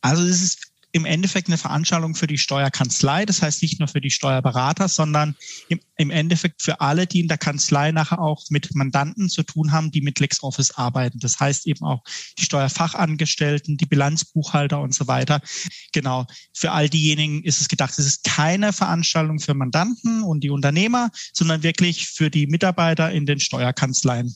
Also 0.00 0.22
es 0.22 0.40
ist 0.40 0.72
im 0.94 1.06
Endeffekt 1.06 1.48
eine 1.48 1.58
Veranstaltung 1.58 2.14
für 2.14 2.28
die 2.28 2.38
Steuerkanzlei. 2.38 3.26
Das 3.26 3.42
heißt 3.42 3.62
nicht 3.62 3.80
nur 3.80 3.88
für 3.88 4.00
die 4.00 4.12
Steuerberater, 4.12 4.86
sondern 4.86 5.34
im, 5.68 5.80
im 5.96 6.10
Endeffekt 6.10 6.62
für 6.62 6.80
alle, 6.80 7.08
die 7.08 7.18
in 7.18 7.26
der 7.26 7.36
Kanzlei 7.36 7.90
nachher 7.90 8.20
auch 8.20 8.44
mit 8.48 8.76
Mandanten 8.76 9.28
zu 9.28 9.42
tun 9.42 9.72
haben, 9.72 9.90
die 9.90 10.02
mit 10.02 10.20
LexOffice 10.20 10.70
arbeiten. 10.70 11.18
Das 11.18 11.40
heißt 11.40 11.66
eben 11.66 11.84
auch 11.84 12.04
die 12.38 12.44
Steuerfachangestellten, 12.44 13.76
die 13.76 13.86
Bilanzbuchhalter 13.86 14.80
und 14.80 14.94
so 14.94 15.08
weiter. 15.08 15.40
Genau. 15.92 16.28
Für 16.52 16.70
all 16.70 16.88
diejenigen 16.88 17.42
ist 17.42 17.60
es 17.60 17.66
gedacht, 17.66 17.98
es 17.98 18.06
ist 18.06 18.22
keine 18.22 18.72
Veranstaltung 18.72 19.40
für 19.40 19.54
Mandanten 19.54 20.22
und 20.22 20.44
die 20.44 20.50
Unternehmer, 20.50 21.10
sondern 21.32 21.64
wirklich 21.64 22.06
für 22.06 22.30
die 22.30 22.46
Mitarbeiter 22.46 23.10
in 23.10 23.26
den 23.26 23.40
Steuerkanzleien. 23.40 24.32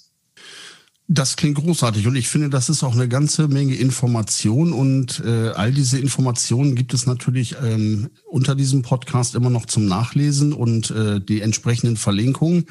Das 1.11 1.37
klingt 1.37 1.57
großartig 1.57 2.07
und 2.07 2.17
ich 2.17 2.29
finde, 2.29 2.51
das 2.51 2.69
ist 2.69 2.83
auch 2.83 2.93
eine 2.93 3.09
ganze 3.09 3.49
Menge 3.49 3.75
Information 3.75 4.75
und 4.75 5.23
äh, 5.25 5.49
all 5.49 5.73
diese 5.73 5.99
Informationen 5.99 6.75
gibt 6.75 6.93
es 6.93 7.07
natürlich 7.07 7.57
ähm, 7.63 8.11
unter 8.27 8.55
diesem 8.55 8.83
Podcast 8.83 9.35
immer 9.35 9.49
noch 9.49 9.65
zum 9.65 9.87
Nachlesen 9.87 10.53
und 10.53 10.91
äh, 10.91 11.19
die 11.19 11.41
entsprechenden 11.41 11.97
Verlinkungen. 11.97 12.67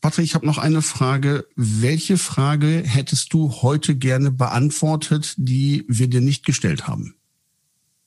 Patrick, 0.00 0.24
ich 0.24 0.34
habe 0.34 0.46
noch 0.46 0.58
eine 0.58 0.82
Frage. 0.82 1.46
Welche 1.54 2.18
Frage 2.18 2.82
hättest 2.84 3.32
du 3.32 3.52
heute 3.62 3.94
gerne 3.94 4.32
beantwortet, 4.32 5.34
die 5.36 5.84
wir 5.86 6.08
dir 6.08 6.20
nicht 6.20 6.44
gestellt 6.44 6.88
haben? 6.88 7.14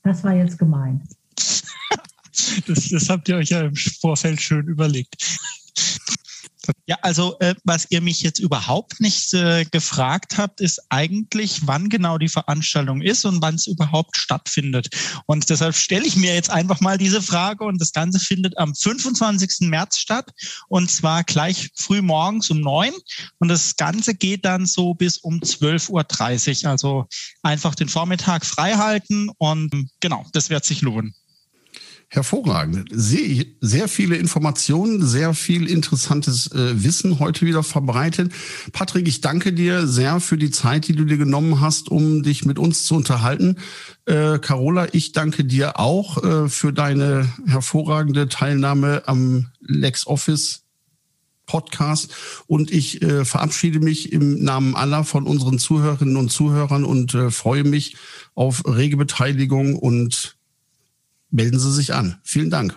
Das 0.04 0.26
war 0.26 0.34
jetzt 0.34 0.58
gemein. 0.58 1.08
das, 2.68 2.90
das 2.90 3.10
habt 3.10 3.30
ihr 3.30 3.38
euch 3.38 3.50
ja 3.50 3.62
im 3.62 3.76
Vorfeld 3.76 4.42
schön 4.42 4.68
überlegt. 4.68 5.16
Ja, 6.92 6.98
also 7.04 7.38
äh, 7.40 7.56
was 7.64 7.88
ihr 7.90 8.02
mich 8.02 8.20
jetzt 8.20 8.40
überhaupt 8.40 9.00
nicht 9.00 9.34
äh, 9.34 9.64
gefragt 9.64 10.38
habt, 10.38 10.60
ist 10.60 10.82
eigentlich, 10.90 11.66
wann 11.66 11.88
genau 11.88 12.18
die 12.18 12.28
Veranstaltung 12.28 13.02
ist 13.02 13.24
und 13.24 13.42
wann 13.42 13.56
es 13.56 13.66
überhaupt 13.66 14.18
stattfindet. 14.18 14.90
Und 15.26 15.50
deshalb 15.50 15.74
stelle 15.74 16.06
ich 16.06 16.18
mir 16.18 16.34
jetzt 16.34 16.50
einfach 16.50 16.82
mal 16.82 16.98
diese 16.98 17.22
Frage 17.22 17.64
und 17.64 17.80
das 17.80 17.94
Ganze 17.94 18.20
findet 18.20 18.58
am 18.58 18.76
25. 18.76 19.70
März 19.70 20.00
statt 20.00 20.32
und 20.68 20.92
zwar 20.92 21.24
gleich 21.24 21.70
früh 21.76 22.02
morgens 22.02 22.50
um 22.50 22.60
neun 22.60 22.92
und 23.40 23.48
das 23.48 23.78
Ganze 23.78 24.14
geht 24.14 24.44
dann 24.44 24.66
so 24.66 24.94
bis 24.94 25.18
um 25.18 25.40
12.30 25.40 26.66
Uhr. 26.66 26.72
Also 26.72 27.06
einfach 27.42 27.74
den 27.74 27.88
Vormittag 27.88 28.46
frei 28.46 28.74
halten 28.74 29.30
und 29.38 29.72
genau, 30.02 30.26
das 30.34 30.50
wird 30.50 30.66
sich 30.66 30.82
lohnen. 30.82 31.16
Hervorragend. 32.14 32.90
Sehr, 32.92 33.46
sehr 33.62 33.88
viele 33.88 34.18
Informationen, 34.18 35.02
sehr 35.02 35.34
viel 35.34 35.66
interessantes 35.66 36.52
äh, 36.52 36.84
Wissen 36.84 37.20
heute 37.20 37.46
wieder 37.46 37.64
verbreitet. 37.64 38.34
Patrick, 38.74 39.08
ich 39.08 39.22
danke 39.22 39.54
dir 39.54 39.88
sehr 39.88 40.20
für 40.20 40.38
die 40.38 40.52
Zeit, 40.52 40.90
die 40.90 40.94
du 40.94 41.06
dir 41.06 41.16
genommen 41.16 41.62
hast, 41.62 41.88
um 41.88 42.22
dich 42.22 42.44
mit 42.44 42.60
uns 42.60 42.84
zu 42.84 42.96
unterhalten. 42.96 43.56
Äh, 44.04 44.40
Carola, 44.40 44.90
ich 44.92 45.14
danke 45.14 45.46
dir 45.46 45.80
auch 45.80 46.22
äh, 46.22 46.50
für 46.50 46.74
deine 46.74 47.32
hervorragende 47.46 48.28
Teilnahme 48.28 49.04
am 49.06 49.48
LexOffice 49.62 50.64
Podcast 51.46 52.14
und 52.46 52.72
ich 52.72 53.02
äh, 53.02 53.24
verabschiede 53.24 53.80
mich 53.80 54.12
im 54.12 54.44
Namen 54.44 54.76
aller 54.76 55.06
von 55.06 55.26
unseren 55.26 55.60
Zuhörerinnen 55.60 56.18
und 56.18 56.30
Zuhörern 56.30 56.84
und 56.84 57.14
äh, 57.14 57.32
freue 57.32 57.64
mich 57.64 57.96
auf 58.36 58.64
rege 58.66 58.98
Beteiligung 58.98 59.78
und 59.78 60.36
melden 61.32 61.60
Sie 61.60 61.72
sich 61.72 61.94
an. 61.94 62.18
Vielen 62.24 62.50
Dank. 62.50 62.76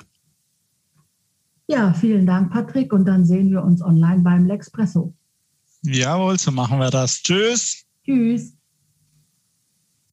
Ja, 1.66 1.92
vielen 1.94 2.26
Dank, 2.26 2.52
Patrick. 2.52 2.92
Und 2.92 3.06
dann 3.06 3.24
sehen 3.24 3.50
wir 3.50 3.62
uns 3.62 3.82
online 3.82 4.22
beim 4.22 4.46
Lexpresso. 4.46 5.14
Jawohl, 5.82 6.38
so 6.38 6.50
machen 6.50 6.78
wir 6.78 6.90
das. 6.90 7.22
Tschüss. 7.22 7.84
Tschüss. 8.04 8.53